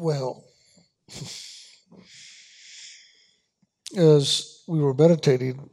Well, 0.00 0.44
as 3.96 4.62
we 4.68 4.78
were 4.78 4.94
meditating, 4.94 5.70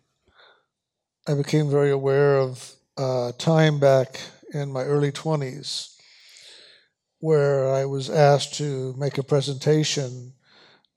I 1.27 1.35
became 1.35 1.69
very 1.69 1.91
aware 1.91 2.39
of 2.39 2.73
uh, 2.97 3.33
time 3.33 3.79
back 3.79 4.19
in 4.51 4.71
my 4.71 4.81
early 4.81 5.11
20s 5.11 5.95
where 7.19 7.71
I 7.71 7.85
was 7.85 8.09
asked 8.09 8.55
to 8.55 8.95
make 8.97 9.19
a 9.19 9.23
presentation 9.23 10.33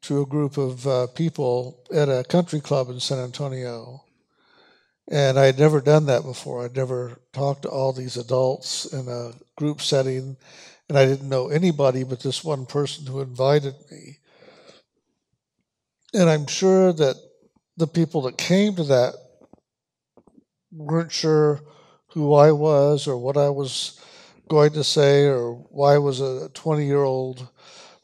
to 0.02 0.22
a 0.22 0.26
group 0.26 0.56
of 0.56 0.86
uh, 0.86 1.08
people 1.08 1.84
at 1.92 2.08
a 2.08 2.24
country 2.24 2.62
club 2.62 2.88
in 2.88 2.98
San 2.98 3.18
Antonio. 3.18 4.04
And 5.10 5.38
I 5.38 5.44
had 5.44 5.58
never 5.58 5.82
done 5.82 6.06
that 6.06 6.22
before. 6.22 6.64
I'd 6.64 6.74
never 6.74 7.20
talked 7.34 7.62
to 7.62 7.68
all 7.68 7.92
these 7.92 8.16
adults 8.16 8.86
in 8.86 9.06
a 9.06 9.32
group 9.56 9.82
setting, 9.82 10.38
and 10.88 10.96
I 10.98 11.04
didn't 11.04 11.28
know 11.28 11.48
anybody 11.48 12.04
but 12.04 12.20
this 12.20 12.42
one 12.42 12.66
person 12.66 13.06
who 13.06 13.20
invited 13.20 13.74
me. 13.90 14.18
And 16.14 16.30
I'm 16.30 16.46
sure 16.46 16.92
that 16.92 17.16
the 17.76 17.86
people 17.86 18.22
that 18.22 18.38
came 18.38 18.74
to 18.76 18.84
that 18.84 19.14
weren't 20.72 21.12
sure 21.12 21.60
who 22.08 22.34
I 22.34 22.52
was 22.52 23.06
or 23.06 23.18
what 23.18 23.36
I 23.36 23.50
was 23.50 24.00
going 24.48 24.72
to 24.72 24.84
say 24.84 25.26
or 25.26 25.52
why 25.52 25.98
was 25.98 26.20
a 26.20 26.48
20 26.54 26.86
year 26.86 27.02
old 27.02 27.48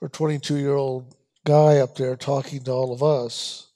or 0.00 0.08
22 0.08 0.56
year 0.56 0.74
old 0.74 1.14
guy 1.44 1.78
up 1.78 1.96
there 1.96 2.16
talking 2.16 2.62
to 2.64 2.70
all 2.70 2.92
of 2.92 3.02
us. 3.02 3.68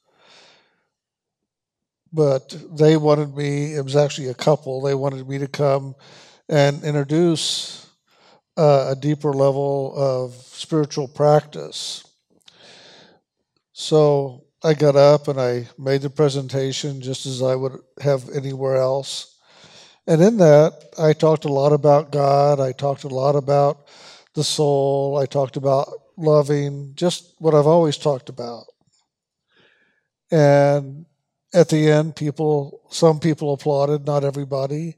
But 2.12 2.56
they 2.70 2.96
wanted 2.96 3.36
me, 3.36 3.74
it 3.74 3.84
was 3.84 3.96
actually 3.96 4.28
a 4.28 4.34
couple, 4.34 4.80
they 4.80 4.94
wanted 4.94 5.28
me 5.28 5.38
to 5.38 5.48
come 5.48 5.94
and 6.48 6.82
introduce 6.82 7.87
uh, 8.58 8.88
a 8.90 8.96
deeper 8.96 9.32
level 9.32 9.94
of 9.96 10.34
spiritual 10.34 11.06
practice. 11.06 12.04
So 13.72 14.44
I 14.64 14.74
got 14.74 14.96
up 14.96 15.28
and 15.28 15.40
I 15.40 15.68
made 15.78 16.02
the 16.02 16.10
presentation 16.10 17.00
just 17.00 17.24
as 17.24 17.40
I 17.40 17.54
would 17.54 17.78
have 18.02 18.28
anywhere 18.30 18.76
else. 18.76 19.38
And 20.08 20.20
in 20.20 20.38
that, 20.38 20.72
I 20.98 21.12
talked 21.12 21.44
a 21.44 21.52
lot 21.52 21.72
about 21.72 22.10
God. 22.10 22.58
I 22.58 22.72
talked 22.72 23.04
a 23.04 23.08
lot 23.08 23.36
about 23.36 23.86
the 24.34 24.42
soul. 24.42 25.16
I 25.16 25.26
talked 25.26 25.56
about 25.56 25.88
loving, 26.16 26.92
just 26.96 27.34
what 27.38 27.54
I've 27.54 27.68
always 27.68 27.96
talked 27.96 28.28
about. 28.28 28.64
And 30.32 31.06
at 31.54 31.68
the 31.68 31.88
end, 31.88 32.16
people, 32.16 32.82
some 32.90 33.20
people 33.20 33.52
applauded, 33.52 34.04
not 34.04 34.24
everybody, 34.24 34.96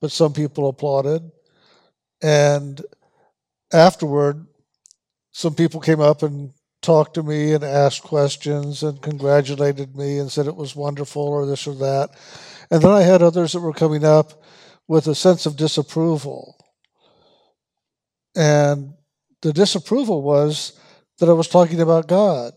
but 0.00 0.12
some 0.12 0.32
people 0.32 0.68
applauded. 0.68 1.28
And 2.22 2.80
afterward, 3.72 4.46
some 5.32 5.54
people 5.54 5.80
came 5.80 6.00
up 6.00 6.22
and 6.22 6.52
talked 6.82 7.14
to 7.14 7.22
me 7.22 7.52
and 7.52 7.62
asked 7.62 8.02
questions 8.02 8.82
and 8.82 9.02
congratulated 9.02 9.96
me 9.96 10.18
and 10.18 10.30
said 10.30 10.46
it 10.46 10.56
was 10.56 10.74
wonderful 10.74 11.22
or 11.22 11.46
this 11.46 11.66
or 11.66 11.74
that. 11.74 12.10
And 12.70 12.82
then 12.82 12.90
I 12.90 13.02
had 13.02 13.22
others 13.22 13.52
that 13.52 13.60
were 13.60 13.72
coming 13.72 14.04
up 14.04 14.42
with 14.88 15.06
a 15.06 15.14
sense 15.14 15.46
of 15.46 15.56
disapproval. 15.56 16.56
And 18.34 18.94
the 19.42 19.52
disapproval 19.52 20.22
was 20.22 20.78
that 21.18 21.28
I 21.28 21.32
was 21.32 21.48
talking 21.48 21.80
about 21.80 22.08
God. 22.08 22.52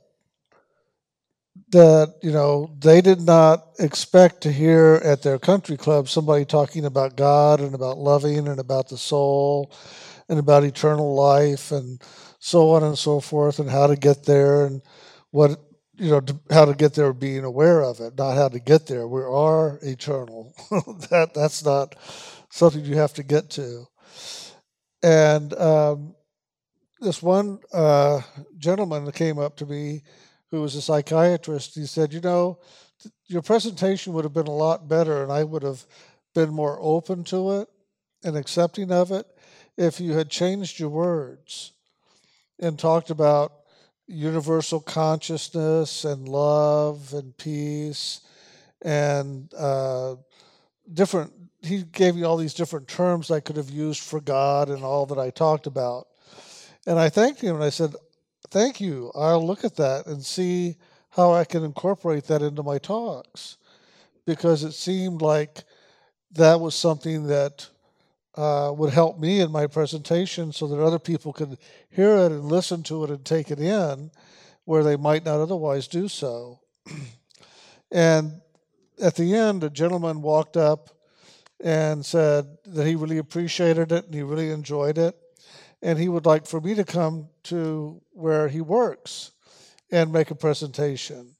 That, 1.70 2.16
you 2.22 2.32
know, 2.32 2.76
they 2.80 3.02
did 3.02 3.22
not 3.22 3.66
expect 3.80 4.42
to 4.42 4.52
hear 4.52 5.02
at 5.04 5.24
their 5.24 5.40
country 5.40 5.76
club 5.76 6.08
somebody 6.08 6.46
talking 6.46 6.86
about 6.86 7.16
God 7.16 7.60
and 7.60 7.74
about 7.74 7.98
loving 7.98 8.48
and 8.48 8.60
about 8.60 8.90
the 8.90 8.98
soul 8.98 9.72
and 10.30 10.40
about 10.40 10.64
eternal 10.64 11.16
life 11.16 11.72
and 11.72 12.02
so 12.40 12.72
on 12.72 12.84
and 12.84 12.98
so 12.98 13.20
forth, 13.20 13.60
and 13.60 13.70
how 13.70 13.88
to 13.88 13.96
get 13.96 14.26
there 14.26 14.66
and 14.66 14.82
what 15.32 15.60
you 15.96 16.10
know 16.10 16.22
how 16.50 16.66
to 16.66 16.74
get 16.74 16.94
there 16.94 17.14
being 17.14 17.44
aware 17.44 17.82
of 17.82 18.00
it 18.00 18.18
not 18.18 18.36
how 18.36 18.50
to 18.50 18.60
get 18.60 18.88
there. 18.88 19.08
We 19.08 19.22
are 19.22 19.80
eternal. 19.84 20.54
That 21.10 21.34
that's 21.34 21.64
not 21.64 21.96
something 22.50 22.84
you 22.84 22.98
have 22.98 23.14
to 23.14 23.24
get 23.24 23.50
to. 23.52 23.86
And 25.02 25.54
um, 25.56 26.16
this 27.00 27.22
one 27.22 27.60
uh, 27.74 28.22
gentleman 28.58 29.12
came 29.12 29.38
up 29.38 29.58
to 29.58 29.66
me 29.66 30.04
who 30.54 30.62
was 30.62 30.76
a 30.76 30.82
psychiatrist 30.84 31.74
he 31.74 31.88
said 31.88 32.14
you 32.14 32.22
know 32.22 32.60
your 33.26 33.42
presentation 33.42 34.14
would 34.14 34.24
have 34.24 34.34
been 34.34 34.48
a 34.48 34.52
lot 34.52 34.88
better 34.88 35.24
and 35.24 35.32
i 35.32 35.44
would 35.44 35.64
have 35.64 35.84
been 36.36 36.54
more 36.54 36.78
open 36.80 37.24
to 37.24 37.60
it 37.60 37.68
and 38.24 38.38
accepting 38.38 38.92
of 38.92 39.12
it 39.12 39.26
if 39.78 40.00
you 40.00 40.14
had 40.14 40.30
changed 40.30 40.80
your 40.80 40.90
words 40.90 41.72
and 42.60 42.78
talked 42.78 43.10
about 43.10 43.52
universal 44.08 44.80
consciousness 44.80 46.06
and 46.06 46.28
love 46.28 47.14
and 47.14 47.36
peace 47.38 48.22
and 48.82 49.54
uh, 49.56 50.16
different 50.94 51.32
he 51.62 51.84
gave 51.84 52.16
me 52.16 52.24
all 52.24 52.36
these 52.36 52.54
different 52.54 52.88
terms 52.88 53.32
i 53.32 53.40
could 53.40 53.56
have 53.56 53.70
used 53.70 54.02
for 54.02 54.20
god 54.20 54.70
and 54.70 54.84
all 54.84 55.06
that 55.06 55.18
i 55.18 55.30
talked 55.30 55.68
about. 55.68 56.08
And 56.86 57.00
i 57.00 57.10
thanked 57.10 57.42
him 57.42 57.56
and 57.56 57.64
i 57.64 57.70
said 57.70 57.96
thank 58.50 58.80
you. 58.80 59.12
I'll 59.16 59.46
look 59.46 59.64
at 59.64 59.78
that 59.78 60.06
and 60.06 60.24
see 60.24 60.76
how 61.10 61.34
i 61.34 61.44
can 61.44 61.64
incorporate 61.64 62.26
that 62.26 62.42
into 62.42 62.62
my 62.62 62.78
talks. 62.78 63.58
Because 64.26 64.64
it 64.64 64.74
seemed 64.74 65.22
like 65.22 65.64
that 66.32 66.60
was 66.60 66.76
something 66.76 67.28
that 67.28 67.68
uh, 68.36 68.74
would 68.76 68.92
help 68.92 69.20
me 69.20 69.40
in 69.42 69.52
my 69.52 69.68
presentation 69.68 70.52
so 70.52 70.68
that 70.68 70.82
other 70.82 71.00
people 71.00 71.34
could 71.34 71.58
hear 71.90 72.16
it 72.18 72.32
and 72.32 72.46
listen 72.46 72.84
to 72.84 73.04
it 73.04 73.10
and 73.10 73.24
take 73.24 73.52
it 73.52 73.60
in 73.60 74.12
where 74.66 74.84
they 74.84 74.96
might 74.96 75.26
not 75.26 75.40
otherwise 75.40 75.88
do 75.88 76.08
so. 76.08 76.60
and 77.92 78.42
at 79.02 79.16
the 79.16 79.36
end, 79.36 79.64
a 79.64 79.70
gentleman 79.70 80.22
walked 80.22 80.58
up 80.58 80.90
and 81.64 82.06
said 82.06 82.58
that 82.66 82.86
he 82.86 82.96
really 82.96 83.18
appreciated 83.18 83.92
it 83.92 84.06
and 84.06 84.14
he 84.14 84.22
really 84.22 84.52
enjoyed 84.52 84.98
it. 84.98 85.16
And 85.82 86.00
he 86.00 86.08
would 86.08 86.26
like 86.26 86.48
for 86.48 86.62
me 86.62 86.76
to 86.76 86.86
come 86.86 87.28
to 87.44 88.02
where 88.12 88.48
he 88.48 88.62
works 88.62 89.32
and 89.92 90.14
make 90.14 90.32
a 90.32 90.36
presentation. 90.36 91.36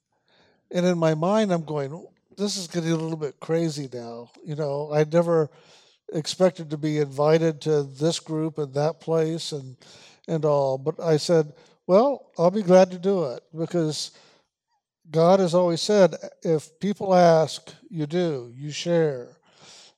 And 0.70 0.84
in 0.84 0.98
my 0.98 1.14
mind, 1.14 1.50
I'm 1.50 1.64
going, 1.64 2.06
this 2.36 2.56
is 2.56 2.66
getting 2.66 2.92
a 2.92 2.96
little 2.96 3.16
bit 3.16 3.40
crazy 3.40 3.88
now. 3.92 4.30
You 4.44 4.54
know, 4.54 4.90
I 4.92 5.04
never 5.04 5.50
expected 6.12 6.70
to 6.70 6.76
be 6.76 6.98
invited 6.98 7.60
to 7.62 7.82
this 7.82 8.20
group 8.20 8.58
and 8.58 8.74
that 8.74 9.00
place 9.00 9.52
and 9.52 9.76
and 10.28 10.44
all. 10.44 10.78
But 10.78 11.00
I 11.00 11.16
said, 11.16 11.52
well, 11.86 12.30
I'll 12.38 12.50
be 12.50 12.62
glad 12.62 12.90
to 12.92 12.98
do 12.98 13.24
it 13.24 13.42
because 13.56 14.12
God 15.10 15.40
has 15.40 15.54
always 15.54 15.82
said, 15.82 16.14
if 16.42 16.78
people 16.80 17.14
ask, 17.14 17.74
you 17.90 18.06
do, 18.06 18.50
you 18.54 18.70
share. 18.70 19.36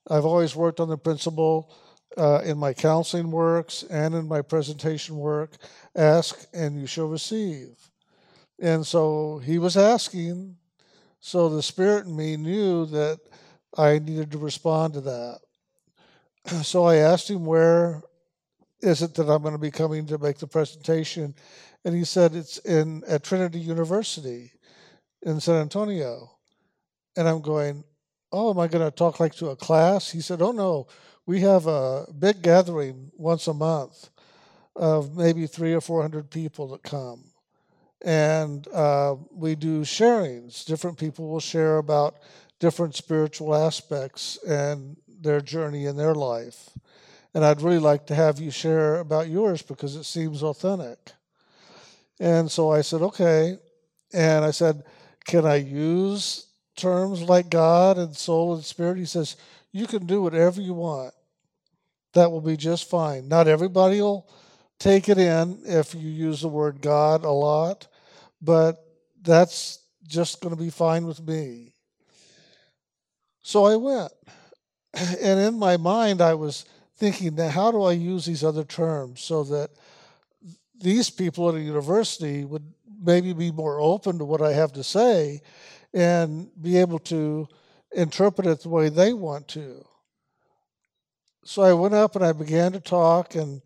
I've 0.08 0.24
always 0.24 0.56
worked 0.56 0.80
on 0.80 0.88
the 0.88 0.98
principle 0.98 1.72
uh, 2.16 2.40
in 2.44 2.58
my 2.58 2.72
counseling 2.72 3.30
works 3.30 3.84
and 3.84 4.14
in 4.14 4.26
my 4.26 4.42
presentation 4.42 5.16
work 5.16 5.56
ask 5.94 6.46
and 6.52 6.80
you 6.80 6.86
shall 6.86 7.06
receive. 7.06 7.76
And 8.60 8.86
so 8.86 9.38
he 9.44 9.58
was 9.58 9.76
asking, 9.76 10.56
so 11.20 11.48
the 11.48 11.62
Spirit 11.62 12.06
in 12.06 12.16
me 12.16 12.36
knew 12.36 12.86
that 12.86 13.20
I 13.76 13.98
needed 13.98 14.30
to 14.32 14.38
respond 14.38 14.94
to 14.94 15.00
that. 15.02 15.40
so 16.62 16.84
I 16.84 16.96
asked 16.96 17.30
him 17.30 17.44
where 17.44 18.02
is 18.80 19.02
it 19.02 19.14
that 19.14 19.28
I'm 19.28 19.42
going 19.42 19.54
to 19.54 19.58
be 19.58 19.70
coming 19.70 20.06
to 20.06 20.18
make 20.18 20.38
the 20.38 20.46
presentation, 20.46 21.34
and 21.84 21.94
he 21.94 22.04
said 22.04 22.34
it's 22.34 22.58
in 22.58 23.02
at 23.08 23.24
Trinity 23.24 23.58
University 23.58 24.52
in 25.22 25.40
San 25.40 25.56
Antonio, 25.56 26.30
and 27.16 27.28
I'm 27.28 27.40
going, 27.40 27.84
oh, 28.32 28.50
am 28.50 28.58
I 28.58 28.68
going 28.68 28.84
to 28.84 28.94
talk 28.94 29.18
like 29.18 29.34
to 29.36 29.48
a 29.48 29.56
class? 29.56 30.10
He 30.10 30.20
said, 30.20 30.42
oh 30.42 30.52
no, 30.52 30.86
we 31.24 31.40
have 31.40 31.66
a 31.66 32.06
big 32.18 32.42
gathering 32.42 33.10
once 33.16 33.48
a 33.48 33.54
month 33.54 34.10
of 34.76 35.16
maybe 35.16 35.46
three 35.46 35.72
or 35.72 35.80
four 35.80 36.02
hundred 36.02 36.30
people 36.30 36.68
that 36.68 36.82
come. 36.82 37.24
And 38.04 38.68
uh, 38.68 39.16
we 39.32 39.54
do 39.54 39.80
sharings. 39.80 40.64
Different 40.64 40.98
people 40.98 41.28
will 41.28 41.40
share 41.40 41.78
about 41.78 42.16
different 42.60 42.94
spiritual 42.94 43.54
aspects 43.54 44.38
and 44.46 44.96
their 45.20 45.40
journey 45.40 45.86
in 45.86 45.96
their 45.96 46.14
life. 46.14 46.70
And 47.34 47.44
I'd 47.44 47.60
really 47.60 47.78
like 47.78 48.06
to 48.06 48.14
have 48.14 48.40
you 48.40 48.50
share 48.50 49.00
about 49.00 49.28
yours 49.28 49.62
because 49.62 49.94
it 49.96 50.04
seems 50.04 50.42
authentic. 50.42 51.12
And 52.18 52.50
so 52.50 52.70
I 52.70 52.80
said, 52.80 53.02
okay. 53.02 53.58
And 54.12 54.44
I 54.44 54.50
said, 54.50 54.84
can 55.26 55.44
I 55.44 55.56
use 55.56 56.46
terms 56.76 57.22
like 57.22 57.50
God 57.50 57.98
and 57.98 58.16
soul 58.16 58.54
and 58.54 58.64
spirit? 58.64 58.96
He 58.96 59.04
says, 59.04 59.36
you 59.72 59.86
can 59.86 60.06
do 60.06 60.22
whatever 60.22 60.60
you 60.60 60.72
want. 60.72 61.12
That 62.14 62.30
will 62.30 62.40
be 62.40 62.56
just 62.56 62.88
fine. 62.88 63.28
Not 63.28 63.48
everybody 63.48 64.00
will 64.00 64.26
take 64.78 65.08
it 65.08 65.18
in 65.18 65.58
if 65.64 65.94
you 65.94 66.08
use 66.08 66.40
the 66.40 66.48
word 66.48 66.80
God 66.80 67.24
a 67.24 67.30
lot, 67.30 67.86
but 68.40 68.82
that's 69.20 69.80
just 70.06 70.40
going 70.40 70.56
to 70.56 70.62
be 70.62 70.70
fine 70.70 71.06
with 71.06 71.20
me. 71.20 71.74
So 73.42 73.64
I 73.64 73.76
went 73.76 74.12
and 74.96 75.40
in 75.40 75.58
my 75.58 75.76
mind, 75.76 76.20
I 76.20 76.34
was 76.34 76.64
thinking, 76.96 77.34
now 77.34 77.48
how 77.48 77.70
do 77.70 77.82
I 77.82 77.92
use 77.92 78.24
these 78.24 78.42
other 78.42 78.64
terms 78.64 79.20
so 79.20 79.44
that 79.44 79.70
these 80.80 81.10
people 81.10 81.48
at 81.48 81.54
a 81.54 81.60
university 81.60 82.44
would 82.44 82.64
maybe 83.02 83.32
be 83.32 83.50
more 83.50 83.80
open 83.80 84.18
to 84.18 84.24
what 84.24 84.42
I 84.42 84.52
have 84.52 84.72
to 84.74 84.84
say 84.84 85.42
and 85.92 86.48
be 86.60 86.78
able 86.78 86.98
to 87.00 87.48
interpret 87.92 88.46
it 88.46 88.60
the 88.60 88.68
way 88.68 88.88
they 88.88 89.12
want 89.12 89.48
to. 89.48 89.84
So 91.44 91.62
I 91.62 91.72
went 91.74 91.94
up 91.94 92.16
and 92.16 92.24
I 92.24 92.32
began 92.32 92.72
to 92.72 92.80
talk, 92.80 93.34
and 93.34 93.62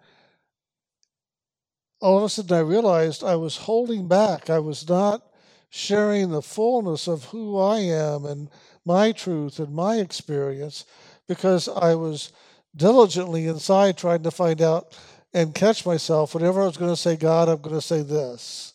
all 2.00 2.18
of 2.18 2.24
a 2.24 2.28
sudden 2.28 2.56
I 2.56 2.60
realized 2.60 3.24
I 3.24 3.36
was 3.36 3.56
holding 3.56 4.06
back. 4.06 4.50
I 4.50 4.58
was 4.58 4.88
not 4.88 5.22
sharing 5.70 6.30
the 6.30 6.42
fullness 6.42 7.06
of 7.06 7.24
who 7.24 7.58
I 7.58 7.78
am 7.78 8.26
and 8.26 8.50
my 8.84 9.12
truth 9.12 9.58
and 9.58 9.74
my 9.74 9.96
experience 9.96 10.84
because 11.30 11.68
I 11.68 11.94
was 11.94 12.32
diligently 12.74 13.46
inside 13.46 13.96
trying 13.96 14.24
to 14.24 14.32
find 14.32 14.60
out 14.60 14.98
and 15.32 15.54
catch 15.54 15.86
myself. 15.86 16.34
Whenever 16.34 16.60
I 16.60 16.66
was 16.66 16.76
going 16.76 16.90
to 16.90 16.96
say 16.96 17.14
God, 17.14 17.48
I'm 17.48 17.60
going 17.60 17.76
to 17.76 17.80
say 17.80 18.02
this. 18.02 18.74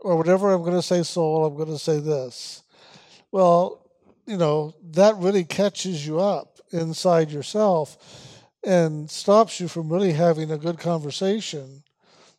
Or 0.00 0.16
whenever 0.16 0.52
I'm 0.52 0.62
going 0.62 0.74
to 0.74 0.82
say 0.82 1.04
soul, 1.04 1.46
I'm 1.46 1.54
going 1.54 1.68
to 1.68 1.78
say 1.78 2.00
this. 2.00 2.64
Well, 3.30 3.88
you 4.26 4.36
know, 4.36 4.74
that 4.90 5.14
really 5.18 5.44
catches 5.44 6.04
you 6.04 6.18
up 6.18 6.58
inside 6.72 7.30
yourself 7.30 7.96
and 8.64 9.08
stops 9.08 9.60
you 9.60 9.68
from 9.68 9.88
really 9.88 10.12
having 10.12 10.50
a 10.50 10.58
good 10.58 10.80
conversation 10.80 11.84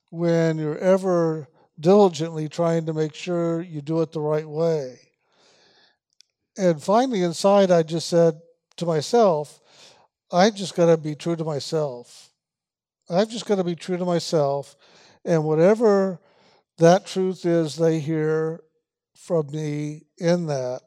when 0.09 0.57
you're 0.57 0.77
ever 0.79 1.47
diligently 1.79 2.49
trying 2.49 2.87
to 2.87 2.93
make 2.93 3.15
sure 3.15 3.61
you 3.61 3.79
do 3.81 4.01
it 4.01 4.11
the 4.11 4.19
right 4.19 4.49
way. 4.49 4.99
And 6.57 6.83
finally, 6.83 7.21
inside, 7.21 7.71
I 7.71 7.83
just 7.83 8.09
said 8.09 8.41
to 8.79 8.85
myself, 8.85 9.59
I've 10.31 10.55
just 10.55 10.75
got 10.75 10.87
to 10.87 10.97
be 10.97 11.15
true 11.15 11.35
to 11.35 11.43
myself. 11.43 12.29
I've 13.09 13.29
just 13.29 13.45
got 13.45 13.55
to 13.55 13.63
be 13.63 13.75
true 13.75 13.97
to 13.97 14.05
myself. 14.05 14.75
And 15.25 15.43
whatever 15.43 16.19
that 16.77 17.05
truth 17.05 17.45
is 17.45 17.75
they 17.75 17.99
hear 17.99 18.61
from 19.15 19.47
me 19.51 20.05
in 20.17 20.47
that 20.47 20.81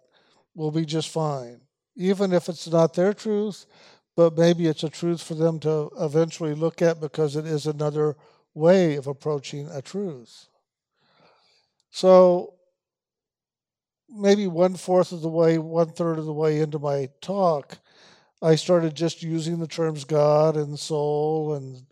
will 0.55 0.71
be 0.71 0.85
just 0.85 1.09
fine. 1.09 1.61
Even 1.97 2.33
if 2.33 2.49
it's 2.49 2.69
not 2.69 2.95
their 2.95 3.13
truth, 3.13 3.67
but 4.17 4.37
maybe 4.37 4.67
it's 4.67 4.85
a 4.85 4.91
truth 4.91 5.23
for 5.23 5.35
them 5.35 5.59
to 5.61 5.91
eventually 5.99 6.55
look 6.55 6.83
at 6.83 7.01
because 7.01 7.37
it 7.37 7.47
is 7.47 7.67
another 7.67 8.17
way 8.55 8.97
of 8.97 9.07
approaching 9.07 9.69
a 9.71 9.83
truth. 9.83 10.49
So 11.91 12.55
maybe 14.09 14.47
one 14.47 14.75
fourth 14.75 15.13
of 15.13 15.23
the 15.23 15.29
way, 15.29 15.59
one 15.59 15.91
third 15.91 16.19
of 16.19 16.27
the 16.27 16.33
way 16.33 16.61
into 16.61 16.79
my 16.79 17.09
talk, 17.21 17.79
I 18.43 18.57
started 18.57 18.95
just 18.95 19.23
using 19.23 19.59
the 19.59 19.69
terms 19.69 20.05
God 20.05 20.57
and 20.57 20.79
soul 20.79 21.55
and 21.55 21.87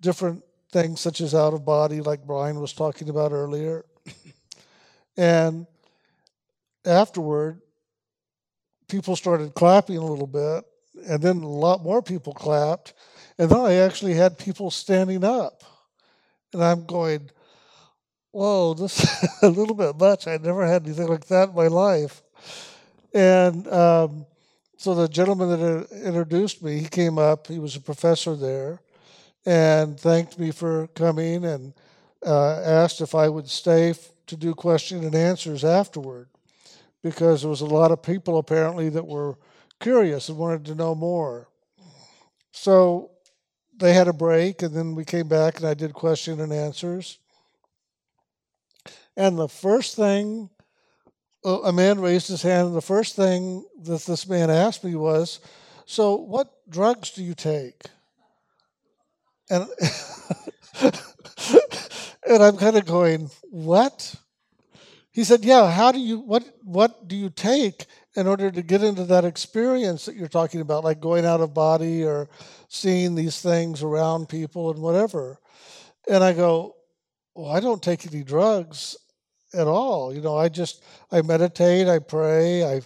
different 0.00 0.44
things 0.70 1.00
such 1.00 1.20
as 1.20 1.34
out 1.34 1.52
of 1.52 1.64
body, 1.64 2.00
like 2.00 2.24
Brian 2.24 2.60
was 2.60 2.72
talking 2.72 3.08
about 3.08 3.32
earlier. 3.32 3.84
and 5.16 5.66
afterward, 6.84 7.60
people 8.88 9.16
started 9.16 9.54
clapping 9.54 9.96
a 9.96 10.04
little 10.04 10.28
bit, 10.28 10.64
and 11.08 11.20
then 11.20 11.38
a 11.38 11.48
lot 11.48 11.82
more 11.82 12.02
people 12.02 12.32
clapped. 12.32 12.94
And 13.36 13.50
then 13.50 13.60
I 13.60 13.74
actually 13.74 14.14
had 14.14 14.38
people 14.38 14.70
standing 14.70 15.24
up. 15.24 15.64
And 16.52 16.62
I'm 16.62 16.84
going, 16.84 17.30
whoa, 18.32 18.74
this 18.74 19.00
is 19.22 19.42
a 19.42 19.48
little 19.48 19.74
bit 19.74 19.96
much. 19.98 20.26
I 20.26 20.36
never 20.36 20.66
had 20.66 20.84
anything 20.84 21.08
like 21.08 21.26
that 21.26 21.50
in 21.50 21.54
my 21.54 21.68
life. 21.68 22.22
And 23.12 23.66
um, 23.68 24.26
so 24.80 24.94
the 24.94 25.08
gentleman 25.08 25.50
that 25.50 25.92
introduced 26.06 26.62
me, 26.62 26.78
he 26.78 26.88
came 26.88 27.18
up. 27.18 27.46
He 27.46 27.58
was 27.58 27.76
a 27.76 27.82
professor 27.82 28.34
there, 28.34 28.80
and 29.44 30.00
thanked 30.00 30.38
me 30.38 30.52
for 30.52 30.86
coming 30.94 31.44
and 31.44 31.74
uh, 32.24 32.62
asked 32.62 33.02
if 33.02 33.14
I 33.14 33.28
would 33.28 33.46
stay 33.46 33.90
f- 33.90 34.10
to 34.28 34.38
do 34.38 34.54
question 34.54 35.04
and 35.04 35.14
answers 35.14 35.66
afterward, 35.66 36.30
because 37.02 37.42
there 37.42 37.50
was 37.50 37.60
a 37.60 37.66
lot 37.66 37.90
of 37.90 38.02
people 38.02 38.38
apparently 38.38 38.88
that 38.88 39.06
were 39.06 39.36
curious 39.80 40.30
and 40.30 40.38
wanted 40.38 40.64
to 40.64 40.74
know 40.74 40.94
more. 40.94 41.48
So 42.52 43.10
they 43.76 43.92
had 43.92 44.08
a 44.08 44.14
break, 44.14 44.62
and 44.62 44.74
then 44.74 44.94
we 44.94 45.04
came 45.04 45.28
back, 45.28 45.58
and 45.58 45.66
I 45.66 45.74
did 45.74 45.92
question 45.92 46.40
and 46.40 46.54
answers. 46.54 47.18
And 49.14 49.38
the 49.38 49.46
first 49.46 49.94
thing, 49.94 50.48
a 51.44 51.72
man 51.72 52.00
raised 52.00 52.28
his 52.28 52.42
hand, 52.42 52.68
and 52.68 52.76
the 52.76 52.82
first 52.82 53.16
thing 53.16 53.64
that 53.82 54.02
this 54.02 54.28
man 54.28 54.50
asked 54.50 54.84
me 54.84 54.94
was, 54.94 55.40
So, 55.86 56.16
what 56.16 56.52
drugs 56.68 57.10
do 57.10 57.22
you 57.22 57.34
take? 57.34 57.82
And, 59.48 59.66
and 60.82 62.42
I'm 62.42 62.56
kind 62.56 62.76
of 62.76 62.84
going, 62.84 63.30
What? 63.50 64.14
He 65.12 65.24
said, 65.24 65.44
Yeah, 65.44 65.70
how 65.70 65.92
do 65.92 65.98
you, 65.98 66.20
what, 66.20 66.44
what 66.62 67.08
do 67.08 67.16
you 67.16 67.30
take 67.30 67.86
in 68.16 68.26
order 68.26 68.50
to 68.50 68.62
get 68.62 68.82
into 68.82 69.04
that 69.04 69.24
experience 69.24 70.04
that 70.04 70.16
you're 70.16 70.28
talking 70.28 70.60
about, 70.60 70.84
like 70.84 71.00
going 71.00 71.24
out 71.24 71.40
of 71.40 71.54
body 71.54 72.04
or 72.04 72.28
seeing 72.68 73.14
these 73.14 73.40
things 73.40 73.82
around 73.82 74.28
people 74.28 74.70
and 74.70 74.80
whatever? 74.80 75.38
And 76.08 76.22
I 76.22 76.32
go, 76.32 76.76
well, 77.34 77.50
I 77.50 77.60
don't 77.60 77.82
take 77.82 78.06
any 78.06 78.22
drugs 78.22 78.96
at 79.54 79.66
all. 79.66 80.14
You 80.14 80.20
know, 80.20 80.36
I 80.36 80.48
just 80.48 80.82
I 81.10 81.22
meditate, 81.22 81.88
I 81.88 81.98
pray, 81.98 82.64
I 82.64 82.82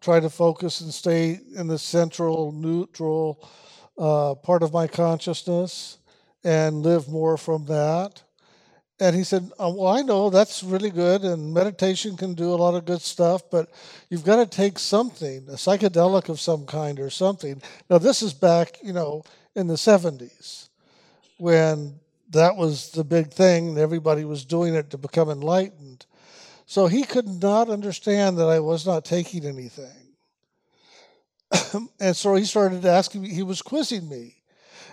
try 0.00 0.20
to 0.20 0.30
focus 0.30 0.80
and 0.80 0.92
stay 0.92 1.40
in 1.54 1.66
the 1.66 1.78
central 1.78 2.52
neutral 2.52 3.46
uh, 3.98 4.34
part 4.36 4.62
of 4.62 4.72
my 4.72 4.86
consciousness 4.86 5.98
and 6.44 6.82
live 6.82 7.08
more 7.08 7.36
from 7.36 7.64
that. 7.66 8.22
And 9.00 9.14
he 9.14 9.22
said, 9.22 9.50
oh, 9.58 9.74
Well, 9.74 9.92
I 9.92 10.02
know 10.02 10.28
that's 10.28 10.62
really 10.62 10.90
good, 10.90 11.22
and 11.22 11.54
meditation 11.54 12.16
can 12.16 12.34
do 12.34 12.52
a 12.52 12.56
lot 12.56 12.74
of 12.74 12.84
good 12.84 13.00
stuff, 13.00 13.42
but 13.50 13.70
you've 14.10 14.24
got 14.24 14.36
to 14.36 14.46
take 14.46 14.78
something, 14.78 15.46
a 15.48 15.52
psychedelic 15.52 16.28
of 16.28 16.40
some 16.40 16.66
kind 16.66 16.98
or 16.98 17.10
something. 17.10 17.62
Now, 17.88 17.98
this 17.98 18.22
is 18.22 18.34
back, 18.34 18.78
you 18.82 18.92
know, 18.92 19.22
in 19.54 19.68
the 19.68 19.74
70s 19.74 20.68
when 21.38 22.00
that 22.30 22.56
was 22.56 22.90
the 22.90 23.04
big 23.04 23.32
thing, 23.32 23.78
everybody 23.78 24.24
was 24.24 24.44
doing 24.44 24.74
it 24.74 24.90
to 24.90 24.98
become 24.98 25.30
enlightened. 25.30 26.06
So 26.66 26.86
he 26.86 27.04
could 27.04 27.26
not 27.26 27.70
understand 27.70 28.36
that 28.38 28.48
I 28.48 28.60
was 28.60 28.86
not 28.86 29.04
taking 29.04 29.46
anything. 29.46 30.14
and 32.00 32.14
so 32.14 32.34
he 32.34 32.44
started 32.44 32.84
asking 32.84 33.22
me, 33.22 33.30
he 33.30 33.42
was 33.42 33.62
quizzing 33.62 34.08
me. 34.08 34.36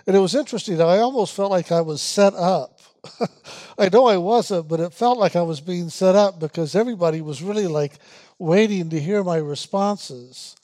And 0.06 0.16
it 0.16 0.20
was 0.20 0.34
interesting. 0.34 0.80
I 0.80 0.98
almost 0.98 1.34
felt 1.34 1.50
like 1.50 1.72
I 1.72 1.80
was 1.80 2.00
set 2.00 2.34
up. 2.34 2.80
I 3.78 3.88
know 3.88 4.06
I 4.06 4.16
wasn't, 4.16 4.68
but 4.68 4.80
it 4.80 4.94
felt 4.94 5.18
like 5.18 5.36
I 5.36 5.42
was 5.42 5.60
being 5.60 5.90
set 5.90 6.14
up 6.14 6.40
because 6.40 6.74
everybody 6.74 7.20
was 7.20 7.42
really 7.42 7.66
like 7.66 7.98
waiting 8.38 8.88
to 8.90 9.00
hear 9.00 9.22
my 9.22 9.36
responses. 9.36 10.56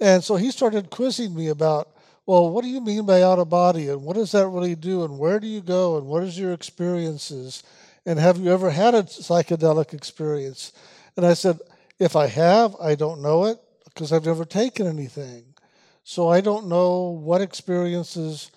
And 0.00 0.22
so 0.22 0.36
he 0.36 0.50
started 0.50 0.90
quizzing 0.90 1.34
me 1.34 1.48
about 1.48 1.95
well, 2.26 2.50
what 2.50 2.62
do 2.62 2.68
you 2.68 2.80
mean 2.80 3.06
by 3.06 3.22
out 3.22 3.38
of 3.38 3.48
body? 3.48 3.88
And 3.88 4.02
what 4.02 4.16
does 4.16 4.32
that 4.32 4.48
really 4.48 4.74
do? 4.74 5.04
And 5.04 5.18
where 5.18 5.38
do 5.38 5.46
you 5.46 5.60
go? 5.60 5.96
And 5.96 6.06
what 6.06 6.24
is 6.24 6.38
your 6.38 6.52
experiences? 6.52 7.62
And 8.04 8.18
have 8.18 8.38
you 8.38 8.52
ever 8.52 8.70
had 8.70 8.94
a 8.94 9.04
psychedelic 9.04 9.94
experience? 9.94 10.72
And 11.16 11.24
I 11.24 11.34
said, 11.34 11.60
if 11.98 12.16
I 12.16 12.26
have, 12.26 12.74
I 12.80 12.96
don't 12.96 13.22
know 13.22 13.44
it 13.44 13.58
because 13.84 14.12
I've 14.12 14.26
never 14.26 14.44
taken 14.44 14.86
anything. 14.86 15.54
So 16.02 16.28
I 16.28 16.40
don't 16.40 16.68
know 16.68 17.10
what 17.10 17.40
experiences 17.40 18.50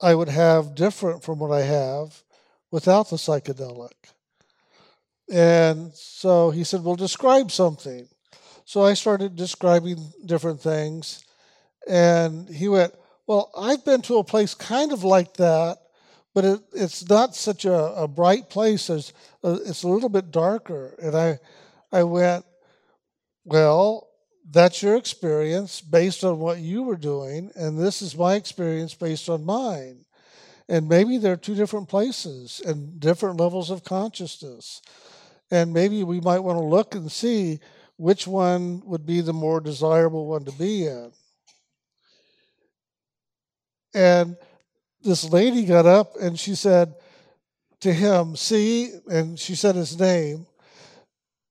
I 0.00 0.14
would 0.14 0.28
have 0.28 0.74
different 0.74 1.22
from 1.22 1.38
what 1.38 1.52
I 1.52 1.62
have 1.62 2.22
without 2.70 3.10
the 3.10 3.16
psychedelic. 3.16 3.92
And 5.30 5.92
so 5.94 6.50
he 6.50 6.64
said, 6.64 6.82
Well, 6.82 6.96
describe 6.96 7.50
something. 7.50 8.08
So 8.64 8.82
I 8.82 8.94
started 8.94 9.36
describing 9.36 10.12
different 10.24 10.60
things. 10.60 11.24
And 11.88 12.48
he 12.48 12.68
went, 12.68 12.94
Well, 13.26 13.50
I've 13.56 13.84
been 13.84 14.02
to 14.02 14.18
a 14.18 14.24
place 14.24 14.54
kind 14.54 14.92
of 14.92 15.04
like 15.04 15.34
that, 15.34 15.78
but 16.34 16.44
it, 16.44 16.60
it's 16.72 17.08
not 17.08 17.34
such 17.34 17.64
a, 17.64 17.94
a 17.94 18.08
bright 18.08 18.50
place. 18.50 18.90
As, 18.90 19.12
uh, 19.42 19.58
it's 19.64 19.82
a 19.82 19.88
little 19.88 20.08
bit 20.08 20.30
darker. 20.30 20.94
And 21.02 21.16
I, 21.16 21.38
I 21.92 22.02
went, 22.04 22.44
Well, 23.44 24.08
that's 24.50 24.82
your 24.82 24.96
experience 24.96 25.80
based 25.80 26.24
on 26.24 26.38
what 26.38 26.58
you 26.58 26.82
were 26.82 26.96
doing, 26.96 27.50
and 27.54 27.78
this 27.78 28.02
is 28.02 28.16
my 28.16 28.34
experience 28.34 28.94
based 28.94 29.28
on 29.28 29.44
mine. 29.44 30.04
And 30.68 30.88
maybe 30.88 31.18
they're 31.18 31.36
two 31.36 31.54
different 31.54 31.88
places 31.88 32.62
and 32.64 33.00
different 33.00 33.40
levels 33.40 33.70
of 33.70 33.82
consciousness. 33.82 34.82
And 35.50 35.72
maybe 35.72 36.04
we 36.04 36.20
might 36.20 36.38
want 36.40 36.58
to 36.58 36.64
look 36.64 36.94
and 36.94 37.10
see 37.10 37.58
which 37.96 38.26
one 38.26 38.80
would 38.86 39.04
be 39.04 39.20
the 39.20 39.32
more 39.32 39.60
desirable 39.60 40.26
one 40.26 40.44
to 40.44 40.52
be 40.52 40.86
in. 40.86 41.10
And 43.94 44.36
this 45.02 45.24
lady 45.24 45.64
got 45.64 45.86
up 45.86 46.16
and 46.20 46.38
she 46.38 46.54
said 46.54 46.94
to 47.80 47.92
him, 47.92 48.36
See, 48.36 48.92
and 49.10 49.38
she 49.38 49.54
said 49.54 49.74
his 49.74 49.98
name, 49.98 50.46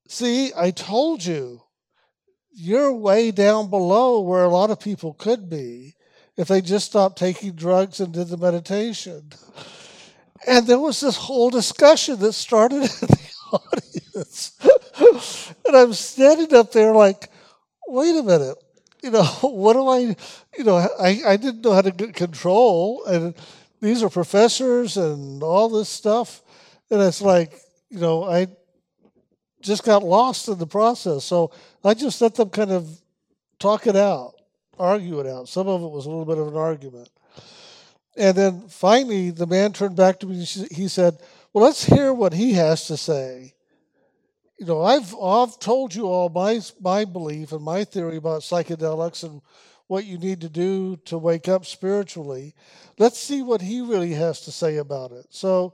See, 0.07 0.51
I 0.55 0.71
told 0.71 1.23
you, 1.23 1.61
you're 2.51 2.93
way 2.93 3.31
down 3.31 3.69
below 3.69 4.21
where 4.21 4.43
a 4.43 4.49
lot 4.49 4.71
of 4.71 4.79
people 4.79 5.13
could 5.13 5.49
be 5.49 5.95
if 6.35 6.47
they 6.47 6.61
just 6.61 6.87
stopped 6.87 7.17
taking 7.17 7.51
drugs 7.51 7.99
and 7.99 8.13
did 8.13 8.27
the 8.27 8.37
meditation. 8.37 9.29
And 10.47 10.65
there 10.65 10.79
was 10.79 10.99
this 10.99 11.17
whole 11.17 11.49
discussion 11.49 12.19
that 12.19 12.33
started 12.33 12.75
in 13.01 13.07
the 13.07 13.29
audience. 13.51 14.57
and 15.65 15.75
I'm 15.75 15.93
standing 15.93 16.53
up 16.55 16.71
there 16.71 16.93
like, 16.93 17.29
wait 17.87 18.15
a 18.15 18.23
minute. 18.23 18.57
You 19.01 19.11
know, 19.11 19.23
what 19.41 19.73
do 19.73 19.87
I, 19.87 20.15
you 20.57 20.63
know, 20.63 20.77
I, 20.77 21.21
I 21.25 21.37
didn't 21.37 21.61
know 21.61 21.73
how 21.73 21.81
to 21.81 21.91
get 21.91 22.13
control. 22.13 23.03
And 23.05 23.33
these 23.81 24.03
are 24.03 24.09
professors 24.09 24.97
and 24.97 25.41
all 25.41 25.69
this 25.69 25.89
stuff. 25.89 26.41
And 26.89 27.01
it's 27.01 27.21
like, 27.21 27.53
you 27.89 27.99
know, 27.99 28.23
I 28.23 28.47
just 29.61 29.83
got 29.83 30.03
lost 30.03 30.47
in 30.47 30.57
the 30.57 30.67
process. 30.67 31.23
So 31.23 31.51
I 31.83 31.93
just 31.93 32.21
let 32.21 32.35
them 32.35 32.49
kind 32.49 32.71
of 32.71 32.89
talk 33.59 33.87
it 33.87 33.95
out, 33.95 34.35
argue 34.77 35.19
it 35.19 35.27
out. 35.27 35.49
Some 35.49 35.67
of 35.67 35.81
it 35.81 35.89
was 35.89 36.05
a 36.05 36.09
little 36.09 36.25
bit 36.25 36.37
of 36.37 36.47
an 36.47 36.55
argument. 36.55 37.09
And 38.17 38.35
then 38.35 38.67
finally, 38.67 39.29
the 39.31 39.47
man 39.47 39.71
turned 39.71 39.95
back 39.95 40.19
to 40.19 40.27
me. 40.27 40.43
He 40.71 40.87
said, 40.87 41.19
Well, 41.53 41.63
let's 41.63 41.85
hear 41.85 42.13
what 42.13 42.33
he 42.33 42.53
has 42.53 42.87
to 42.87 42.97
say. 42.97 43.53
You 44.59 44.65
know, 44.65 44.81
I've, 44.81 45.15
I've 45.15 45.57
told 45.59 45.95
you 45.95 46.07
all 46.07 46.27
my, 46.27 46.59
my 46.81 47.05
belief 47.05 47.53
and 47.53 47.63
my 47.63 47.85
theory 47.85 48.17
about 48.17 48.41
psychedelics 48.41 49.23
and 49.23 49.41
what 49.87 50.05
you 50.05 50.17
need 50.17 50.41
to 50.41 50.49
do 50.49 50.97
to 51.05 51.17
wake 51.17 51.47
up 51.47 51.65
spiritually. 51.65 52.53
Let's 52.97 53.17
see 53.17 53.41
what 53.41 53.61
he 53.61 53.79
really 53.79 54.13
has 54.13 54.41
to 54.41 54.51
say 54.51 54.77
about 54.77 55.13
it. 55.13 55.27
So 55.29 55.73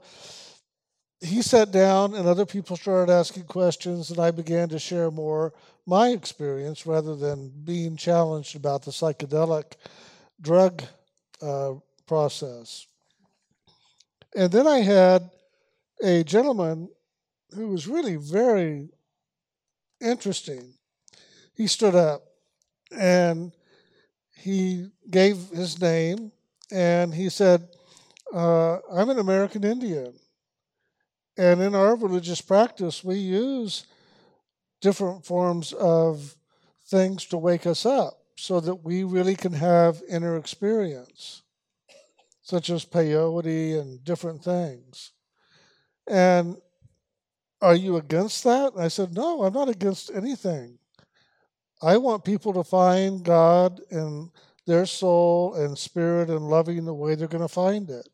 he 1.20 1.42
sat 1.42 1.72
down, 1.72 2.14
and 2.14 2.28
other 2.28 2.46
people 2.46 2.76
started 2.76 3.12
asking 3.12 3.44
questions, 3.44 4.10
and 4.10 4.20
I 4.20 4.30
began 4.30 4.68
to 4.68 4.78
share 4.78 5.10
more 5.10 5.52
my 5.84 6.10
experience 6.10 6.86
rather 6.86 7.16
than 7.16 7.52
being 7.64 7.96
challenged 7.96 8.54
about 8.54 8.84
the 8.84 8.92
psychedelic 8.92 9.72
drug 10.40 10.82
uh, 11.42 11.74
process. 12.06 12.86
And 14.36 14.52
then 14.52 14.66
I 14.66 14.78
had 14.78 15.30
a 16.02 16.22
gentleman 16.22 16.88
who 17.54 17.68
was 17.68 17.86
really 17.86 18.16
very 18.16 18.88
interesting. 20.00 20.74
He 21.54 21.66
stood 21.66 21.94
up 21.94 22.22
and 22.90 23.52
he 24.34 24.88
gave 25.10 25.48
his 25.48 25.80
name 25.80 26.32
and 26.70 27.14
he 27.14 27.28
said, 27.28 27.68
uh, 28.34 28.78
I'm 28.92 29.08
an 29.10 29.18
American 29.18 29.64
Indian. 29.64 30.14
And 31.38 31.60
in 31.60 31.74
our 31.74 31.96
religious 31.96 32.40
practice, 32.40 33.04
we 33.04 33.16
use 33.16 33.86
different 34.80 35.24
forms 35.24 35.72
of 35.72 36.36
things 36.86 37.26
to 37.26 37.38
wake 37.38 37.66
us 37.66 37.84
up 37.84 38.18
so 38.36 38.60
that 38.60 38.84
we 38.84 39.04
really 39.04 39.34
can 39.34 39.52
have 39.52 40.02
inner 40.08 40.36
experience 40.36 41.42
such 42.42 42.70
as 42.70 42.84
peyote 42.84 43.80
and 43.80 44.04
different 44.04 44.44
things. 44.44 45.10
And 46.06 46.56
are 47.60 47.74
you 47.74 47.96
against 47.96 48.44
that? 48.44 48.74
And 48.74 48.82
I 48.82 48.88
said, 48.88 49.14
no, 49.14 49.42
I'm 49.42 49.52
not 49.52 49.68
against 49.68 50.10
anything. 50.14 50.78
I 51.82 51.96
want 51.96 52.24
people 52.24 52.52
to 52.54 52.64
find 52.64 53.22
God 53.22 53.80
in 53.90 54.30
their 54.66 54.86
soul 54.86 55.54
and 55.54 55.76
spirit 55.76 56.30
and 56.30 56.48
loving 56.50 56.84
the 56.84 56.94
way 56.94 57.14
they're 57.14 57.28
going 57.28 57.42
to 57.42 57.48
find 57.48 57.90
it. 57.90 58.08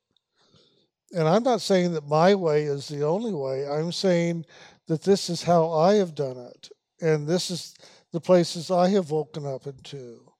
And 1.12 1.28
I'm 1.28 1.42
not 1.42 1.60
saying 1.60 1.92
that 1.92 2.08
my 2.08 2.34
way 2.34 2.64
is 2.64 2.88
the 2.88 3.04
only 3.04 3.32
way. 3.32 3.66
I'm 3.68 3.92
saying 3.92 4.46
that 4.88 5.02
this 5.02 5.28
is 5.30 5.42
how 5.42 5.70
I 5.70 5.94
have 5.94 6.14
done 6.14 6.38
it. 6.38 6.70
And 7.00 7.26
this 7.26 7.50
is 7.50 7.74
the 8.12 8.20
places 8.20 8.70
I 8.70 8.88
have 8.90 9.10
woken 9.10 9.46
up 9.46 9.66
into 9.66 10.32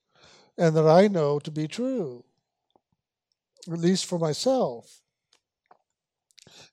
and 0.58 0.76
that 0.76 0.86
I 0.86 1.08
know 1.08 1.38
to 1.40 1.50
be 1.50 1.66
true 1.66 2.24
at 3.70 3.78
least 3.78 4.06
for 4.06 4.18
myself. 4.18 5.00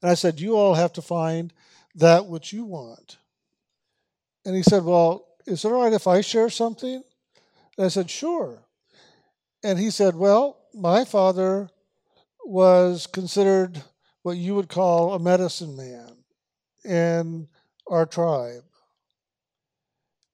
And 0.02 0.10
I 0.10 0.14
said, 0.14 0.40
You 0.40 0.56
all 0.56 0.74
have 0.74 0.94
to 0.94 1.02
find 1.02 1.54
that 1.96 2.28
which 2.28 2.54
you 2.54 2.66
want. 2.66 3.18
And 4.46 4.56
he 4.56 4.64
said, 4.64 4.84
Well, 4.84 5.26
is 5.46 5.66
it 5.66 5.72
all 5.72 5.84
right 5.84 5.94
if 5.94 6.08
I 6.08 6.22
share 6.22 6.50
something? 6.50 7.04
And 7.78 7.86
I 7.86 7.90
said, 7.90 8.10
Sure. 8.10 8.64
And 9.64 9.78
he 9.78 9.90
said, 9.90 10.16
Well, 10.16 10.58
my 10.74 11.06
father 11.06 11.70
was 12.46 13.08
considered 13.08 13.82
what 14.24 14.38
you 14.38 14.56
would 14.56 14.70
call 14.70 15.14
a 15.14 15.20
medicine 15.20 15.76
man 15.76 16.18
in 16.84 17.48
our 17.88 18.06
tribe. 18.06 18.64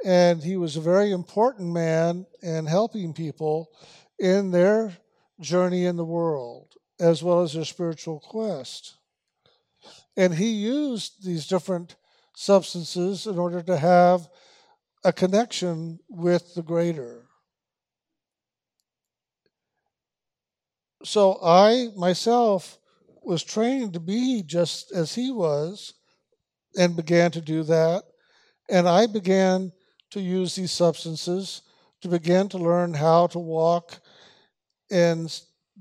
And 0.04 0.44
he 0.44 0.56
was 0.56 0.76
a 0.76 0.82
very 0.82 1.12
important 1.12 1.74
man 1.74 2.26
in 2.42 2.66
helping 2.66 3.14
people 3.14 3.72
in 4.20 4.52
their 4.52 4.96
journey 5.40 5.86
in 5.86 5.96
the 5.96 6.06
world 6.06 6.76
as 7.00 7.24
well 7.24 7.42
as 7.42 7.54
their 7.54 7.66
spiritual 7.66 8.20
quest. 8.20 8.96
And 10.18 10.34
he 10.34 10.50
used 10.52 11.26
these 11.26 11.48
different 11.48 11.96
substances 12.36 13.28
in 13.28 13.38
order 13.38 13.62
to 13.62 13.78
have 13.78 14.28
a 15.04 15.14
connection 15.14 16.00
with 16.10 16.56
the 16.56 16.64
greater. 16.64 17.26
So 21.04 21.40
I 21.44 21.90
myself 21.96 22.80
was 23.24 23.44
trained 23.44 23.94
to 23.94 24.00
be 24.00 24.44
just 24.44 24.92
as 24.92 25.14
he 25.14 25.32
was 25.32 25.94
and 26.78 26.96
began 26.96 27.32
to 27.32 27.42
do 27.42 27.64
that. 27.64 28.04
And 28.70 28.88
I 28.88 29.06
began 29.06 29.72
to 30.12 30.22
use 30.22 30.56
these 30.56 30.72
substances 30.72 31.62
to 32.02 32.08
begin 32.08 32.50
to 32.50 32.58
learn 32.58 32.94
how 32.94 33.28
to 33.28 33.40
walk 33.40 34.00
in 34.90 35.28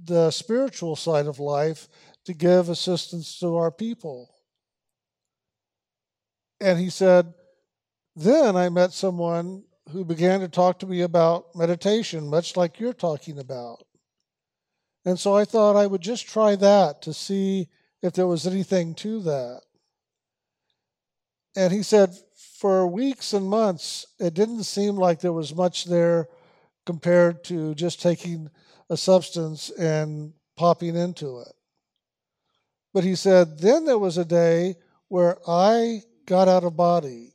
the 0.02 0.30
spiritual 0.30 0.96
side 0.96 1.26
of 1.26 1.38
life 1.38 1.88
to 2.24 2.34
give 2.34 2.68
assistance 2.68 3.38
to 3.38 3.56
our 3.56 3.70
people. 3.70 4.34
And 6.60 6.78
he 6.78 6.90
said, 6.90 7.32
Then 8.16 8.56
I 8.56 8.68
met 8.68 8.92
someone 8.92 9.64
who 9.90 10.04
began 10.04 10.40
to 10.40 10.48
talk 10.48 10.78
to 10.78 10.86
me 10.86 11.02
about 11.02 11.54
meditation, 11.54 12.28
much 12.28 12.56
like 12.56 12.80
you're 12.80 12.92
talking 12.92 13.38
about. 13.38 13.84
And 15.04 15.18
so 15.18 15.36
I 15.36 15.44
thought 15.44 15.76
I 15.76 15.86
would 15.86 16.00
just 16.00 16.26
try 16.26 16.56
that 16.56 17.02
to 17.02 17.12
see 17.12 17.68
if 18.02 18.14
there 18.14 18.26
was 18.26 18.46
anything 18.46 18.94
to 18.96 19.20
that. 19.20 19.60
And 21.56 21.72
he 21.72 21.82
said, 21.82 22.14
for 22.58 22.86
weeks 22.86 23.32
and 23.34 23.46
months, 23.46 24.06
it 24.18 24.34
didn't 24.34 24.64
seem 24.64 24.96
like 24.96 25.20
there 25.20 25.32
was 25.32 25.54
much 25.54 25.84
there 25.84 26.28
compared 26.86 27.44
to 27.44 27.74
just 27.74 28.00
taking 28.00 28.50
a 28.90 28.96
substance 28.96 29.70
and 29.70 30.32
popping 30.56 30.96
into 30.96 31.40
it. 31.40 31.52
But 32.92 33.04
he 33.04 33.14
said, 33.14 33.58
then 33.58 33.84
there 33.84 33.98
was 33.98 34.18
a 34.18 34.24
day 34.24 34.76
where 35.08 35.38
I 35.48 36.02
got 36.26 36.48
out 36.48 36.64
of 36.64 36.76
body 36.76 37.32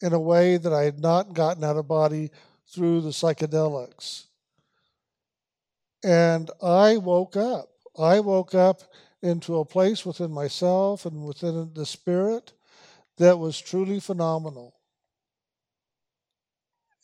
in 0.00 0.12
a 0.12 0.20
way 0.20 0.56
that 0.56 0.72
I 0.72 0.82
had 0.82 0.98
not 0.98 1.32
gotten 1.32 1.64
out 1.64 1.76
of 1.76 1.88
body 1.88 2.30
through 2.68 3.00
the 3.00 3.10
psychedelics. 3.10 4.24
And 6.04 6.50
I 6.62 6.96
woke 6.98 7.36
up. 7.36 7.68
I 7.98 8.20
woke 8.20 8.54
up 8.54 8.82
into 9.22 9.58
a 9.58 9.64
place 9.64 10.04
within 10.04 10.30
myself 10.30 11.06
and 11.06 11.24
within 11.24 11.72
the 11.74 11.86
spirit 11.86 12.52
that 13.16 13.38
was 13.38 13.60
truly 13.60 14.00
phenomenal. 14.00 14.74